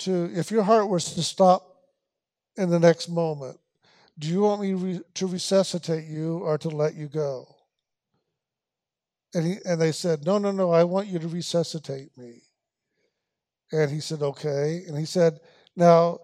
to, 0.00 0.30
if 0.34 0.50
your 0.50 0.62
heart 0.62 0.88
was 0.88 1.14
to 1.14 1.22
stop 1.22 1.76
in 2.56 2.70
the 2.70 2.80
next 2.80 3.08
moment, 3.08 3.58
do 4.18 4.28
you 4.28 4.42
want 4.42 4.60
me 4.60 4.74
re- 4.74 5.00
to 5.14 5.26
resuscitate 5.26 6.06
you 6.06 6.38
or 6.38 6.58
to 6.58 6.68
let 6.68 6.94
you 6.94 7.08
go? 7.08 7.53
And, 9.34 9.44
he, 9.44 9.56
and 9.64 9.80
they 9.80 9.92
said, 9.92 10.24
No, 10.24 10.38
no, 10.38 10.52
no, 10.52 10.70
I 10.70 10.84
want 10.84 11.08
you 11.08 11.18
to 11.18 11.28
resuscitate 11.28 12.16
me. 12.16 12.42
And 13.72 13.90
he 13.90 14.00
said, 14.00 14.22
Okay. 14.22 14.84
And 14.86 14.96
he 14.96 15.04
said, 15.04 15.40
Now, 15.76 16.20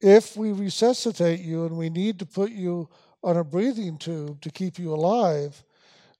if 0.00 0.36
we 0.36 0.52
resuscitate 0.52 1.40
you 1.40 1.64
and 1.64 1.76
we 1.76 1.88
need 1.88 2.18
to 2.18 2.26
put 2.26 2.50
you 2.50 2.88
on 3.24 3.38
a 3.38 3.44
breathing 3.44 3.96
tube 3.98 4.40
to 4.42 4.50
keep 4.50 4.78
you 4.78 4.92
alive, 4.92 5.64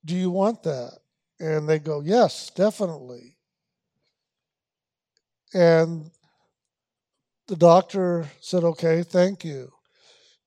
do 0.04 0.16
you 0.16 0.30
want 0.30 0.62
that? 0.62 0.98
And 1.38 1.68
they 1.68 1.78
go, 1.78 2.00
Yes, 2.00 2.50
definitely. 2.50 3.36
And 5.52 6.10
the 7.46 7.56
doctor 7.56 8.26
said, 8.40 8.64
Okay, 8.64 9.02
thank 9.02 9.44
you. 9.44 9.70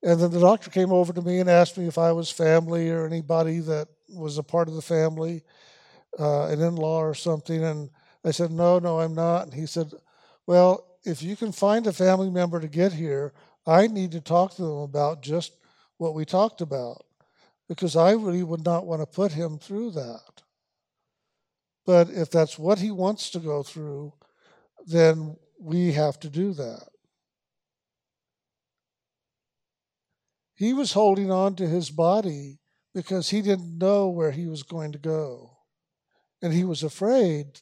And 0.02 0.19
then 0.19 0.32
the 0.32 0.39
doctor 0.39 0.71
came 0.71 0.91
over 0.91 1.13
to 1.13 1.21
me 1.21 1.39
and 1.39 1.50
asked 1.50 1.78
me 1.78 1.88
if 1.88 2.00
I 2.00 2.12
was 2.12 2.32
family 2.32 2.89
or 2.89 3.06
anybody 3.06 3.60
that 3.60 3.88
was 4.10 4.38
a 4.38 4.43
part 4.43 4.67
of 4.67 4.76
the 4.76 4.82
family 4.82 5.43
uh, 6.19 6.47
an 6.47 6.62
in 6.62 6.75
law 6.75 6.99
or 6.99 7.13
something. 7.13 7.63
And 7.63 7.89
I 8.23 8.32
said, 8.32 8.51
No, 8.51 8.80
no, 8.80 8.99
I'm 8.99 9.15
not. 9.15 9.43
And 9.43 9.54
he 9.54 9.65
said, 9.65 9.91
Well, 10.47 10.86
if 11.04 11.21
you 11.21 11.36
can 11.36 11.51
find 11.51 11.86
a 11.88 11.93
family 11.93 12.30
member 12.30 12.60
to 12.60 12.67
get 12.67 12.93
here, 12.93 13.34
I 13.67 13.88
need 13.88 14.12
to 14.12 14.21
talk 14.21 14.56
to 14.56 14.62
them 14.62 14.78
about 14.78 15.21
just 15.21 15.54
what 15.97 16.13
we 16.13 16.25
talked 16.25 16.62
about 16.62 17.06
because 17.67 17.95
I 17.95 18.12
really 18.12 18.43
would 18.43 18.63
not 18.63 18.86
want 18.86 19.01
to 19.01 19.06
put 19.06 19.32
him 19.32 19.58
through 19.58 19.91
that. 19.91 20.43
But 21.86 22.10
if 22.10 22.30
that's 22.30 22.58
what 22.58 22.80
he 22.80 22.91
wants 22.91 23.30
to 23.32 23.39
go 23.39 23.63
through, 23.63 24.13
then 24.86 25.38
we 25.60 25.93
have 25.93 26.19
to 26.21 26.30
do 26.30 26.54
that. 26.54 26.89
He 30.56 30.73
was 30.73 30.93
holding 30.93 31.32
on 31.32 31.56
to 31.56 31.67
his 31.67 31.89
body 31.89 32.60
because 32.93 33.30
he 33.30 33.41
didn't 33.41 33.78
know 33.78 34.10
where 34.10 34.32
he 34.32 34.47
was 34.47 34.63
going 34.63 34.93
to 34.93 34.97
go. 34.97 35.55
And 36.45 36.53
he 36.53 36.63
was 36.63 36.84
afraid 36.84 37.60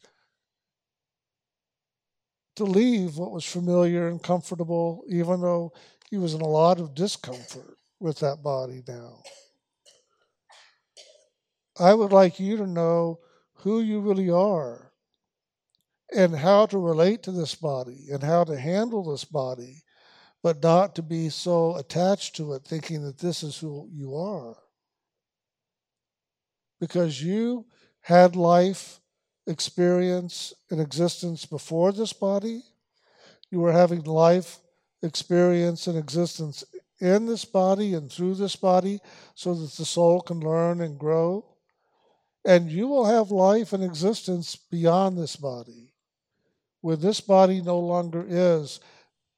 to 2.58 2.66
leave 2.66 3.16
what 3.16 3.32
was 3.32 3.46
familiar 3.46 4.10
and 4.10 4.22
comfortable, 4.22 5.06
even 5.08 5.40
though 5.40 5.72
he 6.10 6.18
was 6.18 6.34
in 6.34 6.42
a 6.42 6.46
lot 6.46 6.82
of 6.82 6.94
discomfort 6.94 7.78
with 8.02 8.20
that 8.20 8.44
body 8.44 8.84
now. 8.86 9.22
I 11.80 11.94
would 11.94 12.12
like 12.12 12.42
you 12.42 12.58
to 12.58 12.68
know 12.68 13.22
who 13.54 13.80
you 13.80 14.02
really 14.02 14.30
are 14.30 14.92
and 16.14 16.36
how 16.36 16.66
to 16.66 16.78
relate 16.78 17.24
to 17.24 17.32
this 17.32 17.56
body 17.56 18.08
and 18.12 18.22
how 18.22 18.44
to 18.44 18.60
handle 18.60 19.10
this 19.10 19.24
body, 19.24 19.82
but 20.44 20.62
not 20.62 20.94
to 20.96 21.02
be 21.02 21.30
so 21.30 21.78
attached 21.78 22.36
to 22.36 22.52
it, 22.52 22.66
thinking 22.66 23.02
that 23.06 23.20
this 23.20 23.44
is 23.44 23.58
who 23.58 23.88
you 23.94 24.18
are. 24.18 24.58
Because 26.82 27.24
you 27.24 27.66
had 28.04 28.36
life, 28.36 29.00
experience, 29.48 30.54
and 30.70 30.80
existence 30.80 31.46
before 31.46 31.92
this 31.94 32.14
body. 32.14 32.62
You 33.50 33.62
were 33.62 33.72
having 33.72 34.04
life, 34.04 34.60
experience, 35.02 35.88
and 35.88 35.98
existence 35.98 36.66
in 37.00 37.26
this 37.26 37.46
body 37.46 37.94
and 37.94 38.12
through 38.12 38.36
this 38.36 38.58
body 38.58 39.00
so 39.36 39.54
that 39.54 39.72
the 39.72 39.86
soul 39.86 40.22
can 40.22 40.42
learn 40.42 40.82
and 40.82 41.00
grow. 41.00 41.46
And 42.46 42.70
you 42.70 42.88
will 42.88 43.06
have 43.06 43.32
life 43.32 43.72
and 43.72 43.84
existence 43.84 44.58
beyond 44.58 45.18
this 45.18 45.38
body. 45.38 45.94
When 46.82 47.00
this 47.00 47.22
body 47.22 47.62
no 47.62 47.80
longer 47.80 48.26
is, 48.28 48.82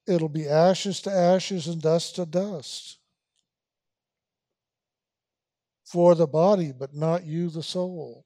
it'll 0.07 0.27
be 0.27 0.47
ashes 0.47 1.01
to 1.01 1.11
ashes 1.11 1.67
and 1.67 1.81
dust 1.81 2.15
to 2.15 2.25
dust 2.25 2.97
for 5.83 6.15
the 6.15 6.25
body, 6.25 6.71
but 6.71 6.95
not 6.95 7.25
you, 7.25 7.49
the 7.49 7.61
soul. 7.61 8.24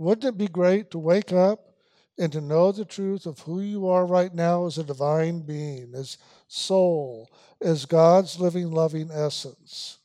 Wouldn't 0.00 0.24
it 0.24 0.38
be 0.38 0.48
great 0.48 0.90
to 0.92 0.98
wake 0.98 1.30
up 1.30 1.74
and 2.18 2.32
to 2.32 2.40
know 2.40 2.72
the 2.72 2.86
truth 2.86 3.26
of 3.26 3.40
who 3.40 3.60
you 3.60 3.86
are 3.86 4.06
right 4.06 4.34
now 4.34 4.64
as 4.64 4.78
a 4.78 4.82
divine 4.82 5.40
being, 5.40 5.92
as 5.94 6.16
soul, 6.48 7.30
as 7.60 7.84
God's 7.84 8.40
living, 8.40 8.70
loving 8.70 9.10
essence. 9.10 9.98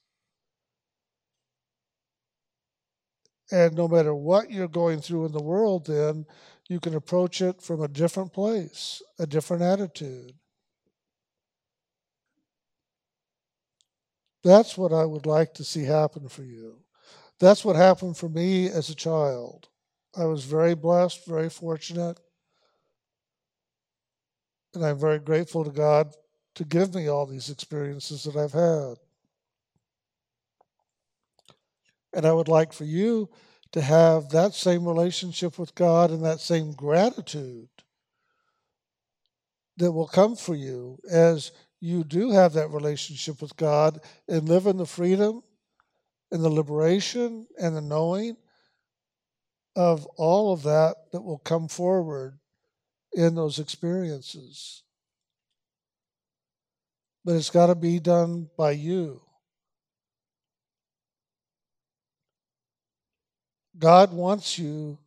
And 3.50 3.74
no 3.78 3.88
matter 3.88 4.14
what 4.14 4.52
you're 4.52 4.68
going 4.68 5.00
through 5.00 5.28
in 5.28 5.32
the 5.32 5.42
world, 5.42 5.88
then 5.88 6.26
you 6.68 6.82
can 6.82 6.96
approach 6.96 7.42
it 7.42 7.62
from 7.62 7.82
a 7.82 7.88
different 7.88 8.34
place, 8.34 9.02
a 9.18 9.26
different 9.26 9.64
attitude. 9.64 10.34
That's 14.44 14.78
what 14.78 14.92
I 14.92 15.06
would 15.06 15.26
like 15.26 15.54
to 15.54 15.64
see 15.64 15.86
happen 15.86 16.28
for 16.28 16.44
you. 16.44 16.82
That's 17.40 17.64
what 17.64 17.78
happened 17.78 18.18
for 18.18 18.28
me 18.28 18.68
as 18.68 18.90
a 18.90 18.96
child. 18.96 19.70
I 20.18 20.26
was 20.26 20.46
very 20.46 20.76
blessed, 20.76 21.26
very 21.26 21.50
fortunate. 21.50 22.20
And 24.74 24.86
I'm 24.86 25.00
very 25.00 25.20
grateful 25.20 25.64
to 25.64 25.72
God 25.72 26.14
to 26.56 26.64
give 26.64 26.94
me 26.94 27.08
all 27.08 27.26
these 27.26 27.50
experiences 27.50 28.24
that 28.24 28.36
I've 28.36 28.54
had. 28.54 28.98
And 32.14 32.26
I 32.26 32.32
would 32.32 32.48
like 32.48 32.72
for 32.72 32.86
you 32.86 33.30
to 33.74 33.82
have 33.82 34.30
that 34.30 34.54
same 34.54 34.88
relationship 34.88 35.60
with 35.60 35.76
God 35.76 36.12
and 36.12 36.24
that 36.24 36.40
same 36.40 36.72
gratitude 36.72 37.68
that 39.78 39.92
will 39.92 40.08
come 40.08 40.38
for 40.38 40.56
you 40.56 40.98
as 41.12 41.52
you 41.82 42.06
do 42.06 42.32
have 42.32 42.54
that 42.54 42.72
relationship 42.72 43.42
with 43.42 43.56
God 43.58 44.00
and 44.30 44.48
live 44.48 44.66
in 44.66 44.78
the 44.78 44.86
freedom 44.86 45.44
and 46.32 46.42
the 46.42 46.50
liberation 46.50 47.48
and 47.60 47.76
the 47.76 47.82
knowing 47.82 48.38
of 49.76 50.06
all 50.18 50.54
of 50.54 50.64
that 50.64 50.96
that 51.12 51.22
will 51.22 51.40
come 51.40 51.68
forward 51.68 52.40
in 53.14 53.36
those 53.36 53.60
experiences. 53.60 54.84
But 57.24 57.36
it's 57.36 57.50
got 57.50 57.68
to 57.68 57.76
be 57.76 58.00
done 58.00 58.50
by 58.58 58.72
you. 58.72 59.22
God 63.78 64.14
wants 64.14 64.58
you 64.58 64.98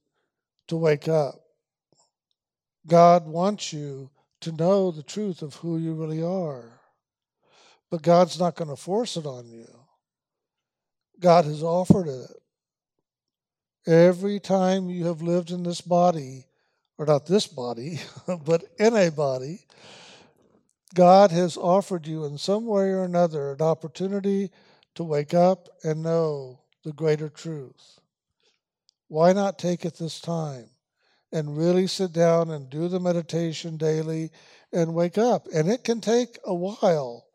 to 0.66 0.76
wake 0.76 1.08
up. 1.08 1.36
God 2.86 3.26
wants 3.26 3.72
you 3.72 4.10
to 4.40 4.52
know 4.52 4.90
the 4.90 5.02
truth 5.02 5.42
of 5.42 5.54
who 5.54 5.78
you 5.78 5.94
really 5.94 6.22
are. 6.22 6.80
But 7.90 8.02
God's 8.02 8.38
not 8.38 8.56
going 8.56 8.68
to 8.68 8.76
force 8.76 9.16
it 9.16 9.26
on 9.26 9.48
you. 9.48 9.66
God 11.20 11.46
has 11.46 11.62
offered 11.62 12.08
it. 12.08 12.30
Every 13.86 14.40
time 14.40 14.90
you 14.90 15.06
have 15.06 15.22
lived 15.22 15.50
in 15.50 15.62
this 15.62 15.80
body, 15.80 16.44
or 16.98 17.06
not 17.06 17.26
this 17.26 17.46
body, 17.46 18.00
but 18.44 18.64
in 18.78 18.96
a 18.96 19.10
body, 19.10 19.64
God 20.94 21.30
has 21.30 21.56
offered 21.56 22.06
you 22.06 22.24
in 22.24 22.38
some 22.38 22.66
way 22.66 22.90
or 22.90 23.04
another 23.04 23.52
an 23.52 23.62
opportunity 23.62 24.50
to 24.94 25.04
wake 25.04 25.34
up 25.34 25.68
and 25.84 26.02
know 26.02 26.60
the 26.82 26.92
greater 26.92 27.28
truth. 27.28 28.00
Why 29.08 29.32
not 29.32 29.58
take 29.58 29.84
it 29.84 29.96
this 29.96 30.20
time 30.20 30.70
and 31.32 31.56
really 31.56 31.86
sit 31.86 32.12
down 32.12 32.50
and 32.50 32.68
do 32.68 32.88
the 32.88 33.00
meditation 33.00 33.76
daily 33.76 34.30
and 34.72 34.94
wake 34.94 35.18
up? 35.18 35.46
And 35.54 35.68
it 35.68 35.84
can 35.84 36.00
take 36.00 36.38
a 36.44 36.54
while. 36.54 37.26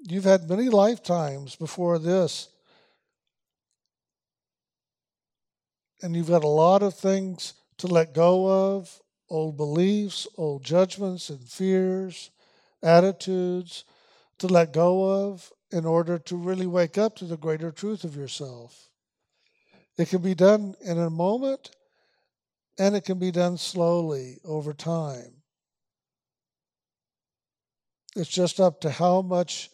You've 0.00 0.24
had 0.24 0.48
many 0.48 0.68
lifetimes 0.68 1.56
before 1.56 1.98
this 1.98 2.48
and 6.02 6.14
you've 6.14 6.28
got 6.28 6.44
a 6.44 6.48
lot 6.48 6.82
of 6.82 6.94
things 6.94 7.54
to 7.78 7.86
let 7.86 8.14
go 8.14 8.76
of 8.76 9.00
old 9.30 9.56
beliefs, 9.56 10.26
old 10.36 10.62
judgments 10.62 11.30
and 11.30 11.40
fears, 11.40 12.30
attitudes 12.82 13.84
to 14.38 14.46
let 14.46 14.72
go 14.72 15.28
of 15.28 15.50
in 15.70 15.84
order 15.84 16.18
to 16.18 16.36
really 16.36 16.66
wake 16.66 16.98
up 16.98 17.16
to 17.16 17.24
the 17.24 17.36
greater 17.36 17.70
truth 17.70 18.04
of 18.04 18.16
yourself. 18.16 18.90
It 19.96 20.08
can 20.08 20.22
be 20.22 20.34
done 20.34 20.74
in 20.80 20.98
a 20.98 21.10
moment 21.10 21.70
and 22.78 22.94
it 22.94 23.04
can 23.04 23.18
be 23.18 23.30
done 23.30 23.56
slowly 23.56 24.38
over 24.44 24.72
time. 24.72 25.42
It's 28.16 28.30
just 28.30 28.60
up 28.60 28.80
to 28.82 28.90
how 28.90 29.22
much 29.22 29.70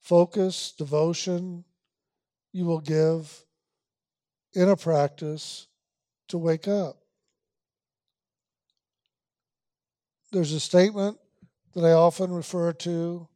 focus, 0.00 0.72
devotion 0.76 1.64
you 2.52 2.64
will 2.64 2.80
give 2.80 3.44
in 4.54 4.68
a 4.68 4.76
practice 4.76 5.66
to 6.28 6.38
wake 6.38 6.68
up. 6.68 6.96
There's 10.30 10.52
a 10.52 10.60
statement 10.60 11.18
that 11.74 11.84
I 11.84 11.92
often 11.92 12.32
refer 12.32 12.72
to 12.72 13.28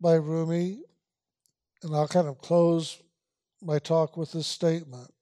by 0.00 0.14
Rumi, 0.14 0.80
and 1.82 1.94
I'll 1.94 2.08
kind 2.08 2.28
of 2.28 2.38
close 2.38 3.00
my 3.62 3.78
talk 3.78 4.16
with 4.16 4.32
this 4.32 4.46
statement 4.46 5.12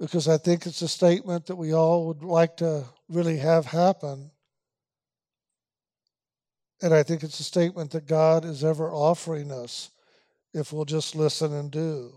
because 0.00 0.28
I 0.28 0.38
think 0.38 0.66
it's 0.66 0.82
a 0.82 0.88
statement 0.88 1.46
that 1.46 1.56
we 1.56 1.72
all 1.72 2.06
would 2.06 2.22
like 2.22 2.56
to 2.58 2.84
really 3.08 3.38
have 3.38 3.66
happen. 3.66 4.30
And 6.80 6.94
I 6.94 7.02
think 7.02 7.22
it's 7.22 7.40
a 7.40 7.44
statement 7.44 7.90
that 7.90 8.06
God 8.06 8.44
is 8.44 8.64
ever 8.64 8.92
offering 8.92 9.50
us 9.50 9.90
if 10.54 10.72
we'll 10.72 10.84
just 10.84 11.16
listen 11.16 11.52
and 11.52 11.70
do 11.70 12.12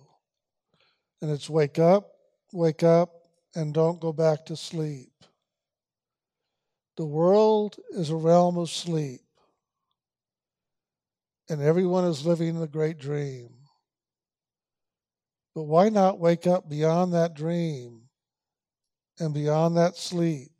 and 1.21 1.29
it's 1.29 1.49
wake 1.49 1.79
up, 1.79 2.11
wake 2.51 2.83
up, 2.83 3.11
and 3.55 3.73
don't 3.73 3.99
go 3.99 4.13
back 4.13 4.45
to 4.45 4.55
sleep. 4.55 5.11
The 6.97 7.05
world 7.05 7.77
is 7.91 8.09
a 8.09 8.15
realm 8.15 8.57
of 8.57 8.69
sleep, 8.69 9.21
and 11.49 11.61
everyone 11.61 12.05
is 12.05 12.25
living 12.25 12.59
the 12.59 12.67
great 12.67 12.97
dream. 12.97 13.49
But 15.53 15.63
why 15.63 15.89
not 15.89 16.19
wake 16.19 16.47
up 16.47 16.69
beyond 16.69 17.13
that 17.13 17.33
dream 17.33 18.03
and 19.19 19.33
beyond 19.33 19.75
that 19.75 19.97
sleep 19.97 20.51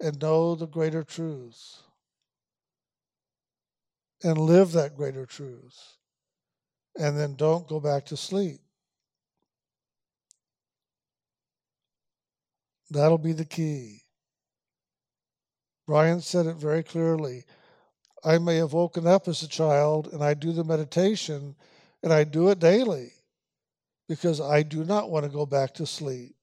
and 0.00 0.20
know 0.20 0.54
the 0.54 0.66
greater 0.66 1.04
truth 1.04 1.82
and 4.22 4.38
live 4.38 4.72
that 4.72 4.96
greater 4.96 5.26
truth? 5.26 5.98
And 6.98 7.18
then 7.18 7.34
don't 7.36 7.68
go 7.68 7.78
back 7.78 8.06
to 8.06 8.16
sleep. 8.16 8.61
That'll 12.92 13.16
be 13.16 13.32
the 13.32 13.46
key. 13.46 14.02
Brian 15.86 16.20
said 16.20 16.44
it 16.46 16.56
very 16.56 16.82
clearly. 16.82 17.44
I 18.22 18.38
may 18.38 18.56
have 18.56 18.74
woken 18.74 19.06
up 19.06 19.28
as 19.28 19.42
a 19.42 19.48
child 19.48 20.08
and 20.12 20.22
I 20.22 20.34
do 20.34 20.52
the 20.52 20.62
meditation 20.62 21.56
and 22.02 22.12
I 22.12 22.24
do 22.24 22.50
it 22.50 22.58
daily 22.58 23.12
because 24.08 24.40
I 24.42 24.62
do 24.62 24.84
not 24.84 25.10
want 25.10 25.24
to 25.24 25.30
go 25.30 25.46
back 25.46 25.72
to 25.74 25.86
sleep. 25.86 26.34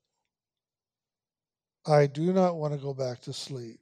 I 1.85 2.07
do 2.07 2.33
not 2.33 2.55
want 2.55 2.73
to 2.73 2.79
go 2.79 2.93
back 2.93 3.21
to 3.21 3.33
sleep. 3.33 3.79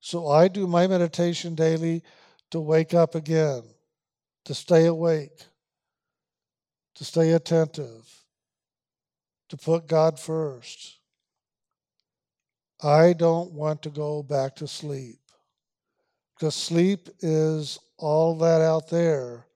So 0.00 0.28
I 0.28 0.48
do 0.48 0.66
my 0.66 0.88
meditation 0.88 1.54
daily 1.54 2.02
to 2.50 2.60
wake 2.60 2.94
up 2.94 3.14
again, 3.14 3.62
to 4.44 4.54
stay 4.54 4.86
awake, 4.86 5.46
to 6.96 7.04
stay 7.04 7.32
attentive, 7.32 8.24
to 9.48 9.56
put 9.56 9.86
God 9.86 10.18
first. 10.18 10.95
I 12.82 13.14
don't 13.14 13.52
want 13.52 13.82
to 13.82 13.90
go 13.90 14.22
back 14.22 14.56
to 14.56 14.68
sleep. 14.68 15.18
Because 16.34 16.54
sleep 16.54 17.08
is 17.20 17.78
all 17.96 18.36
that 18.38 18.60
out 18.60 18.90
there, 18.90 19.46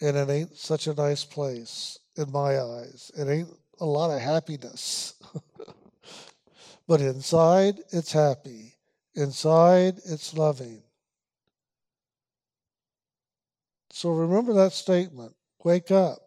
and 0.00 0.16
it 0.16 0.28
ain't 0.28 0.56
such 0.56 0.88
a 0.88 0.94
nice 0.94 1.24
place 1.24 1.98
in 2.16 2.32
my 2.32 2.58
eyes. 2.60 3.12
It 3.16 3.28
ain't 3.28 3.48
a 3.80 3.84
lot 3.84 4.10
of 4.10 4.20
happiness. 4.20 5.14
but 6.88 7.00
inside, 7.00 7.76
it's 7.92 8.10
happy. 8.10 8.74
Inside, 9.14 9.98
it's 10.04 10.34
loving. 10.34 10.82
So 13.90 14.10
remember 14.10 14.52
that 14.54 14.72
statement 14.72 15.34
wake 15.62 15.92
up. 15.92 16.18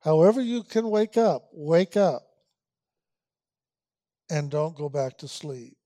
However, 0.00 0.40
you 0.40 0.62
can 0.62 0.88
wake 0.88 1.18
up, 1.18 1.48
wake 1.52 1.96
up 1.96 2.29
and 4.30 4.50
don't 4.50 4.76
go 4.76 4.88
back 4.88 5.18
to 5.18 5.28
sleep. 5.28 5.76